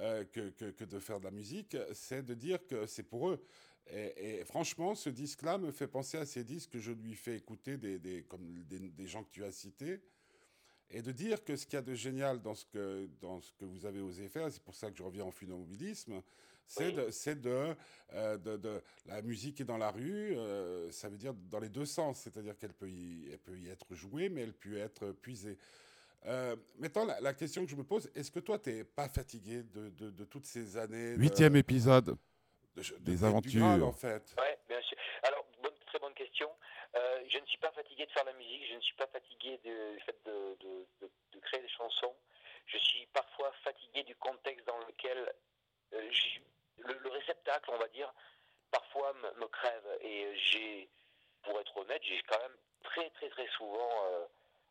euh, 0.00 0.24
que, 0.24 0.50
que, 0.50 0.84
de 0.84 0.98
faire 0.98 1.18
de 1.18 1.24
la 1.24 1.30
musique, 1.30 1.76
c'est 1.94 2.22
de 2.22 2.34
dire 2.34 2.66
que 2.66 2.86
c'est 2.86 3.02
pour 3.04 3.30
eux. 3.30 3.42
Et, 3.90 4.44
franchement, 4.44 4.94
ce 4.94 5.10
disque-là 5.10 5.58
me 5.58 5.72
fait 5.72 5.88
penser 5.88 6.16
à 6.16 6.24
ces 6.24 6.44
disques 6.44 6.70
que 6.70 6.78
je 6.78 6.92
lui 6.92 7.14
fais 7.14 7.36
écouter, 7.36 7.76
des, 7.76 7.98
des 7.98 8.22
comme 8.22 8.62
des, 8.64 9.06
gens 9.06 9.24
que 9.24 9.30
tu 9.30 9.44
as 9.44 9.50
cités, 9.50 10.00
et 10.88 11.02
de 11.02 11.10
dire 11.10 11.42
que 11.42 11.56
ce 11.56 11.66
qu'il 11.66 11.74
y 11.74 11.78
a 11.78 11.82
de 11.82 11.94
génial 11.94 12.40
dans 12.40 12.54
ce 12.54 12.64
que, 12.66 13.08
dans 13.20 13.40
ce 13.40 13.50
que 13.54 13.64
vous 13.64 13.84
avez 13.84 14.00
osé 14.00 14.28
faire, 14.28 14.52
c'est 14.52 14.62
pour 14.62 14.76
ça 14.76 14.90
que 14.90 14.96
je 14.96 15.02
reviens 15.02 15.24
en 15.24 15.32
philomobile,isme 15.32 16.22
c'est 16.66 16.86
oui. 16.86 16.92
de, 16.94 17.34
de, 17.34 17.76
euh, 18.14 18.36
de, 18.38 18.56
de, 18.56 18.82
la 19.06 19.22
musique 19.22 19.60
est 19.60 19.64
dans 19.64 19.78
la 19.78 19.90
rue, 19.90 20.36
euh, 20.36 20.90
ça 20.90 21.08
veut 21.08 21.18
dire 21.18 21.34
dans 21.34 21.60
les 21.60 21.68
deux 21.68 21.86
sens, 21.86 22.20
c'est-à-dire 22.20 22.56
qu'elle 22.56 22.72
peut, 22.72 22.88
y, 22.88 23.28
elle 23.30 23.38
peut 23.38 23.58
y 23.58 23.68
être 23.68 23.94
jouée, 23.94 24.28
mais 24.28 24.42
elle 24.42 24.54
peut 24.54 24.78
être 24.78 25.12
puisée. 25.12 25.58
Euh, 26.26 26.54
maintenant, 26.78 27.04
la, 27.04 27.20
la, 27.20 27.34
question 27.34 27.64
que 27.64 27.70
je 27.70 27.76
me 27.76 27.82
pose, 27.82 28.10
est-ce 28.14 28.30
que 28.30 28.38
toi, 28.38 28.58
tu 28.58 28.72
n'es 28.72 28.84
pas 28.84 29.08
fatigué 29.08 29.64
de, 29.64 29.90
de, 29.90 30.10
de, 30.10 30.24
toutes 30.24 30.46
ces 30.46 30.76
années 30.76 31.14
Huitième 31.16 31.56
épisode 31.56 32.16
des 33.00 33.24
aventures. 33.24 33.60
Graal, 33.60 33.82
en 33.82 33.92
fait? 33.92 34.34
Oui, 34.38 34.46
bien 34.68 34.80
sûr. 34.82 34.96
Alors, 35.24 35.44
bonne, 35.62 35.74
très 35.86 35.98
bonne 35.98 36.14
question. 36.14 36.48
Euh, 36.94 37.24
je 37.28 37.38
ne 37.38 37.46
suis 37.46 37.58
pas 37.58 37.72
fatigué 37.72 38.06
de 38.06 38.10
faire 38.12 38.24
la 38.24 38.32
musique, 38.34 38.66
je 38.68 38.74
ne 38.74 38.80
suis 38.80 38.94
pas 38.94 39.06
fatigué 39.06 39.58
du 39.64 40.00
fait 40.04 40.16
de, 40.24 40.56
de, 41.00 41.40
créer 41.40 41.60
des 41.60 41.68
chansons. 41.68 42.14
Je 42.66 42.78
suis 42.78 43.06
parfois 43.06 43.52
fatigué 43.64 44.04
du 44.04 44.14
contexte 44.16 44.66
dans 44.66 44.78
lequel 44.78 45.32
euh, 45.94 46.08
le, 46.86 46.98
le, 46.98 47.10
réceptacle, 47.10 47.70
on 47.72 47.78
va 47.78 47.88
dire, 47.88 48.12
parfois 48.70 49.12
me, 49.14 49.40
me 49.40 49.48
crève. 49.48 49.98
Et 50.00 50.34
j'ai, 50.36 50.88
pour 51.42 51.58
être 51.60 51.76
honnête, 51.76 52.02
j'ai 52.04 52.22
quand 52.28 52.40
même 52.40 52.56
très 52.82 53.10
très 53.10 53.28
très 53.30 53.46
souvent 53.56 53.90
euh, 54.06 54.24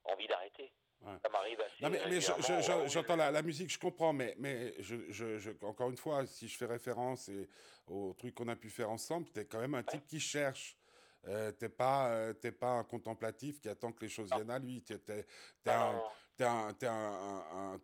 envie 0.05 0.27
d'arrêter. 0.27 0.71
Ouais. 1.01 1.13
Ça 1.23 1.29
m'arrive 1.29 1.59
assez. 1.61 1.83
Non, 1.83 1.89
mais, 1.89 1.99
mais 2.07 2.21
j'entends 2.21 2.87
je, 2.87 2.87
je, 2.87 3.17
la, 3.17 3.31
la, 3.31 3.41
musique, 3.41 3.71
je 3.71 3.79
comprends, 3.79 4.13
mais, 4.13 4.35
mais 4.37 4.75
je, 4.79 5.65
encore 5.65 5.89
une 5.89 5.97
fois, 5.97 6.27
si 6.27 6.47
je 6.47 6.55
fais 6.55 6.67
référence 6.67 7.27
et, 7.29 7.49
au 7.87 8.13
truc 8.13 8.35
qu'on 8.35 8.47
a 8.47 8.55
pu 8.55 8.69
faire 8.69 8.89
ensemble, 8.89 9.27
tu 9.33 9.39
es 9.39 9.45
quand 9.45 9.59
même 9.59 9.73
un 9.73 9.83
type 9.83 10.05
qui 10.05 10.19
cherche. 10.19 10.77
Euh, 11.27 11.51
t'es 11.51 11.69
pas, 11.69 12.09
euh, 12.09 12.33
t'es 12.33 12.51
pas 12.51 12.71
un 12.71 12.83
contemplatif 12.83 13.59
qui 13.59 13.69
attend 13.69 13.91
que 13.91 14.01
les 14.01 14.09
choses 14.09 14.29
viennent 14.33 14.49
à 14.49 14.59
lui. 14.59 14.81
T'es, 14.81 14.97
t'es, 14.97 15.25
t'es 15.63 15.71
un, 15.71 16.01
t'es 16.35 16.45
un, 16.45 16.73
t'es 16.73 16.87
un, 16.87 17.73
un 17.73 17.79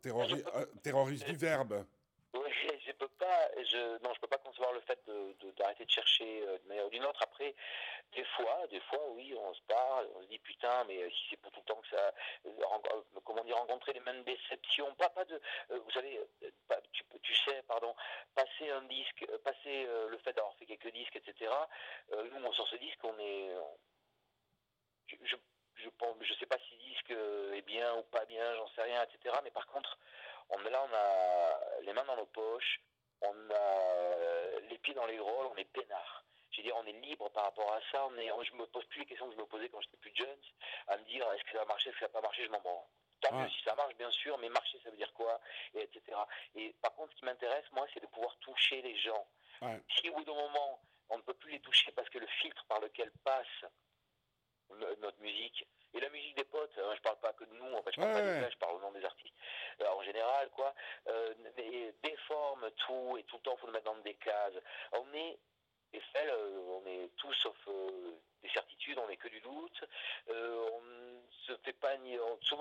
terroriste 0.82 1.26
du 1.26 1.36
verbe. 1.36 1.86
Oui, 2.34 2.50
je 2.86 2.92
peux 2.94 3.08
pas, 3.10 3.50
je, 3.78 4.04
non, 4.04 4.14
je 4.14 4.20
peux 4.20 4.28
pas 4.28 4.38
concevoir 4.38 4.72
le 4.74 4.82
fait 4.82 5.00
de, 5.08 5.36
de, 5.40 5.52
d'arrêter 5.52 5.86
de 5.86 5.90
chercher 5.90 6.42
euh, 6.42 6.58
d'une 6.58 6.68
manière 6.68 6.88
ou 6.88 6.90
d'une 6.90 7.06
autre. 7.06 7.22
Après, 7.22 7.56
des 8.14 8.24
fois, 8.24 8.66
des 8.68 8.80
fois, 8.82 9.10
oui, 9.12 9.34
on 9.38 9.54
se 9.54 9.62
parle, 9.64 10.08
on 10.16 10.22
se 10.22 10.28
dit 10.28 10.40
putain, 10.40 10.84
mais 10.86 11.10
si 11.10 11.28
c'est 11.30 11.38
pour 11.38 11.52
tout 11.52 11.60
le 11.60 11.66
temps 11.66 11.82
que 11.82 11.90
ça, 11.90 12.14
euh, 12.46 12.52
comment 13.24 13.44
dire, 13.44 13.58
rencontrer 13.58 13.94
les 13.94 14.00
mêmes 14.00 14.24
déceptions, 14.24 14.94
pas, 14.96 15.10
pas 15.10 15.26
de, 15.26 15.40
euh, 15.72 15.80
vous 15.80 15.92
savez, 15.92 16.20
tu, 17.22 17.36
sais, 17.46 17.62
pardon, 17.68 17.94
passer 18.34 18.70
un 18.70 18.84
disque, 18.84 19.26
passer 19.44 19.86
euh, 19.88 20.10
le 20.10 20.18
fait 20.20 20.34
d'avoir 20.34 20.56
fait 20.56 20.66
quelques 20.66 20.92
disques, 20.92 21.16
etc. 21.16 21.52
Euh, 22.14 22.30
nous, 22.32 22.46
on 22.46 22.54
sort 22.54 22.68
ce 22.68 22.78
disque, 22.78 23.04
on 23.04 23.18
est, 23.20 23.50
je, 25.08 25.16
je, 25.24 25.36
je, 25.76 26.34
sais 26.40 26.46
pas 26.46 26.58
si 26.70 26.78
disque 26.78 27.12
est 27.12 27.62
bien 27.62 27.96
ou 27.96 28.04
pas 28.04 28.26
bien, 28.26 28.56
j'en 28.56 28.68
sais 28.70 28.84
rien, 28.84 29.04
etc. 29.04 29.36
Mais 29.44 29.52
par 29.52 29.68
contre, 29.68 29.98
on 30.50 30.58
là, 30.60 30.84
on 30.90 30.94
a 30.96 31.82
les 31.82 31.94
mains 31.94 32.06
dans 32.06 32.16
nos 32.16 32.26
poches, 32.26 32.82
on 33.22 33.50
a 33.52 34.60
les 34.70 34.78
pieds 34.80 34.94
dans 34.94 35.06
les 35.06 35.20
rôles, 35.20 35.48
on 35.48 35.56
est 35.56 35.66
peinard. 35.66 36.24
Je 36.52 36.58
veux 36.58 36.64
dire, 36.64 36.76
on 36.78 36.86
est 36.86 36.94
libre 37.06 37.30
par 37.30 37.46
rapport 37.46 37.72
à 37.74 37.80
ça. 37.92 38.06
On 38.08 38.18
est, 38.18 38.30
je 38.44 38.54
me 38.56 38.66
pose 38.66 38.86
plus 38.86 39.02
les 39.02 39.06
questions 39.06 39.28
que 39.28 39.36
je 39.36 39.40
me 39.40 39.46
posais 39.46 39.70
quand 39.70 39.82
j'étais 39.82 39.98
plus 39.98 40.16
jeune, 40.16 40.40
à 40.88 40.98
me 40.98 41.04
dire 41.06 41.32
est-ce 41.34 41.44
que 41.44 41.52
ça 41.52 41.60
va 41.60 41.66
marcher, 41.66 41.90
est-ce 41.90 42.00
que 42.00 42.06
ça 42.06 42.08
va 42.08 42.22
pas 42.22 42.28
marcher, 42.28 42.46
je 42.46 42.52
m'en 42.52 42.60
branle. 42.60 42.86
Tant 43.22 43.34
mieux 43.34 43.50
si 43.50 43.64
ça 43.64 43.76
marche, 43.76 43.96
bien 43.96 44.12
sûr, 44.12 44.38
mais 44.38 44.50
marcher, 44.50 44.80
ça 44.84 44.92
veut 44.92 44.98
dire 44.98 45.12
quoi, 45.14 45.40
et 45.74 45.82
etc. 45.82 46.18
Et 46.56 46.74
par 46.82 46.94
contre, 46.94 47.14
ce 47.14 47.20
qui 47.20 47.26
m'intéresse, 47.26 47.66
moi, 47.72 47.88
c'est 47.94 48.00
de 48.00 48.08
pouvoir 48.08 48.36
toucher 48.38 48.82
les 48.82 48.96
gens. 48.98 49.28
Ouais. 49.62 49.82
Si 49.90 50.10
au 50.10 50.16
bout 50.16 50.24
d'un 50.24 50.36
moment, 50.36 50.82
on 51.10 51.18
ne 51.18 51.24
peut 51.24 51.34
plus 51.34 51.52
les 51.52 51.60
toucher 51.60 51.92
parce 51.94 52.10
que 52.10 52.20
le 52.20 52.28
filtre 52.28 52.64
par 52.66 52.80
lequel 52.80 53.12
passe 53.24 53.66
notre 55.00 55.20
musique, 55.22 55.66
et 55.94 56.00
la 56.00 56.10
musique 56.10 56.36
des 56.36 56.44
potes, 56.44 56.78
hein, 56.78 56.94
je 56.96 57.02
parle 57.02 57.20
pas 57.20 57.34
que 57.34 57.46
de 57.46 57.54
nous, 57.54 57.74
en 57.74 57.82
fait, 57.82 57.92
je 57.94 58.02
parle 58.02 58.14
ouais, 58.14 58.20
pas 58.22 58.28
ouais. 58.28 58.36
des 58.36 58.42
gars, 58.42 58.50
je 58.50 58.58
parle 58.58 58.76
au 58.76 58.82
nom 58.82 58.92
des 58.92 59.06
artistes. 59.06 59.34
Alors, 59.80 59.98
en 59.98 60.04
général, 60.04 60.50
quoi, 60.52 60.74
euh, 61.08 61.34
déforme 62.04 62.70
tout 62.72 63.18
et 63.18 63.24
tout 63.24 63.38
le 63.38 63.42
temps, 63.42 63.58
faut 63.58 63.68
le 63.68 63.74
mettre 63.74 63.86
dans 63.86 63.98
des 63.98 64.16
cases. 64.16 64.54
On 64.92 65.14
est, 65.14 65.40
Eiffel, 65.94 66.30
euh, 66.30 66.60
on 66.68 66.86
est 66.86 67.10
tout 67.16 67.34
sauf 67.34 67.56
euh, 67.70 68.20
des 68.44 68.50
certitudes, 68.50 69.00
on 69.00 69.08
n'est 69.08 69.18
que 69.18 69.30
du 69.30 69.40
doute. 69.40 69.84
Euh, 70.30 70.70
on 70.74 71.22
se 71.46 71.58
fait 71.64 71.74
pas 71.74 71.96
ni, 71.98 72.18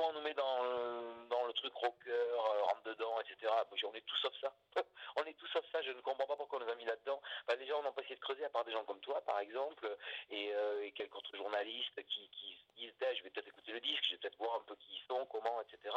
on, 0.09 0.13
nous 0.13 0.21
met 0.23 0.35
dans, 0.35 0.63
le, 0.63 1.27
dans 1.29 1.45
le 1.47 1.53
truc 1.53 1.73
rocker, 1.75 2.11
euh, 2.11 2.37
rentre 2.37 2.83
dedans, 2.85 3.21
etc. 3.21 3.53
On 3.85 3.95
est 3.95 4.07
tout 4.07 4.17
sauf 4.17 4.33
ça. 4.41 4.53
on 5.17 5.25
est 5.25 5.35
tout 5.35 5.47
sauf 5.49 5.65
ça. 5.71 5.83
Je 5.83 5.93
ne 5.93 6.01
comprends 6.01 6.27
pas 6.27 6.37
pourquoi 6.37 6.59
on 6.61 6.65
nous 6.65 6.71
a 6.71 6.75
mis 6.77 6.85
là-dedans. 6.85 7.21
Enfin, 7.47 7.59
déjà, 7.59 7.77
on 7.77 7.83
n'a 7.83 7.93
pas 7.93 8.03
essayé 8.03 8.17
de 8.17 8.21
creuser, 8.21 8.45
à 8.45 8.51
part 8.51 8.65
des 8.65 8.73
gens 8.73 8.85
comme 8.85 9.01
toi, 9.01 9.21
par 9.23 9.39
exemple, 9.41 9.97
et, 10.31 10.55
euh, 10.55 10.91
quelques 10.95 11.15
autres 11.17 11.37
journalistes 11.37 12.03
qui, 12.07 12.29
qui 12.31 12.55
se 12.55 12.77
disent, 12.77 12.95
je 13.17 13.23
vais 13.23 13.31
peut-être 13.31 13.49
écouter 13.49 13.73
le 13.73 13.81
disque, 13.81 14.05
je 14.05 14.13
vais 14.13 14.19
peut-être 14.19 14.39
voir 14.39 14.57
un 14.57 14.65
peu 14.67 14.75
qui 14.77 14.95
ils 14.95 15.07
sont, 15.07 15.27
comment, 15.27 15.61
etc. 15.61 15.95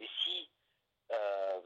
Et 0.00 0.08
si 0.22 0.50
euh, 1.12 1.60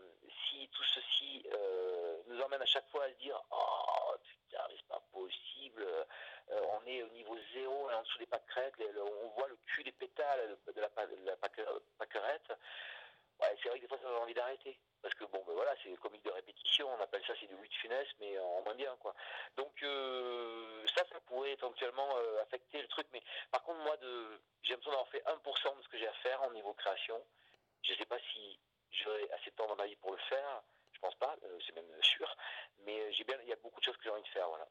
si 0.49 0.69
tout 0.69 0.83
ceci 0.83 1.45
euh, 1.53 2.19
nous 2.27 2.41
emmène 2.41 2.63
à 2.63 2.67
chaque 2.67 2.89
fois 2.89 3.05
à 3.05 3.09
se 3.11 3.19
dire 3.19 3.41
oh 3.53 4.15
putain 4.25 4.65
mais 4.69 4.75
c'est 4.77 4.89
pas 4.89 5.03
possible 5.13 5.83
euh, 5.83 6.61
on 6.73 6.76
au 6.87 7.09
niveau 7.09 7.37
zéro 7.53 7.91
en 7.91 8.03
dessous 8.03 8.19
des 8.19 8.27
pâquerettes 8.27 8.75
on 8.99 9.29
voit 9.31 9.49
le 9.49 9.57
cul 9.67 9.83
des 9.83 9.93
pétales 9.93 10.57
de 10.67 10.81
la, 10.81 10.89
de 10.89 11.17
c'est 13.63 13.69
vrai 13.69 13.79
que 13.79 13.83
des 13.83 13.89
fois 13.89 13.99
ça 13.99 14.05
donne 14.05 14.23
envie 14.23 14.35
d'arrêter 14.35 14.79
parce 15.03 15.15
que 15.15 15.25
bon 15.25 15.43
ben 15.47 15.53
voilà 15.53 15.75
c'est 15.83 15.95
comique 15.97 16.25
de 16.25 16.31
répétition 16.31 16.89
on 16.89 17.03
appelle 17.03 17.23
ça 17.27 17.35
c'est 17.39 17.47
du 17.47 17.57
Louis 17.57 17.69
de 17.69 17.75
Funès 17.75 18.07
mais 18.21 18.39
en 18.39 18.63
moins 18.63 18.75
bien 18.75 18.97
quoi 19.01 19.15
donc 19.57 19.83
euh, 19.83 20.87
ça 20.95 21.05
ça 21.11 21.21
pourrait 21.27 21.53
éventuellement 21.53 22.17
euh, 22.17 22.43
affecter 22.43 22.81
le 22.81 22.89
truc 22.89 23.07
mais 23.13 23.23
par 23.51 23.63
contre 23.63 23.81
moi 23.81 23.97
j'ai 24.63 24.71
l'impression 24.71 24.91
d'avoir 24.91 25.09
fait 25.09 25.23
1% 25.27 25.77
de 25.77 25.83
ce 25.83 25.89
que 25.89 25.99
j'ai 25.99 26.09
à 26.09 26.13
faire 26.15 26.43
en 26.43 26.51
niveau 26.53 26.73
création 26.75 27.21
je 27.83 27.95
sais 27.95 28.07
pas 28.07 28.19
si 28.19 28.59
j'aurai 28.91 29.29
assez 29.33 29.51
de 29.51 29.57
temps 29.57 29.69
dans 29.69 29.77
ma 29.77 29.87
vie 29.87 29.97
pour 29.97 30.13
le 30.13 30.19
faire. 30.29 30.63
Je 30.93 30.99
pense 31.01 31.15
pas, 31.17 31.37
euh, 31.45 31.59
c'est 31.65 31.75
même 31.75 32.03
sûr. 32.03 32.37
Mais 32.85 33.13
j'ai 33.13 33.25
bien, 33.25 33.37
il 33.43 33.49
y 33.49 33.53
a 33.53 33.57
beaucoup 33.57 33.81
de 33.81 33.85
choses 33.85 33.97
que 33.99 34.05
j'ai 34.05 34.11
envie 34.11 34.23
de 34.23 34.29
faire, 34.29 34.49
voilà. 34.49 34.65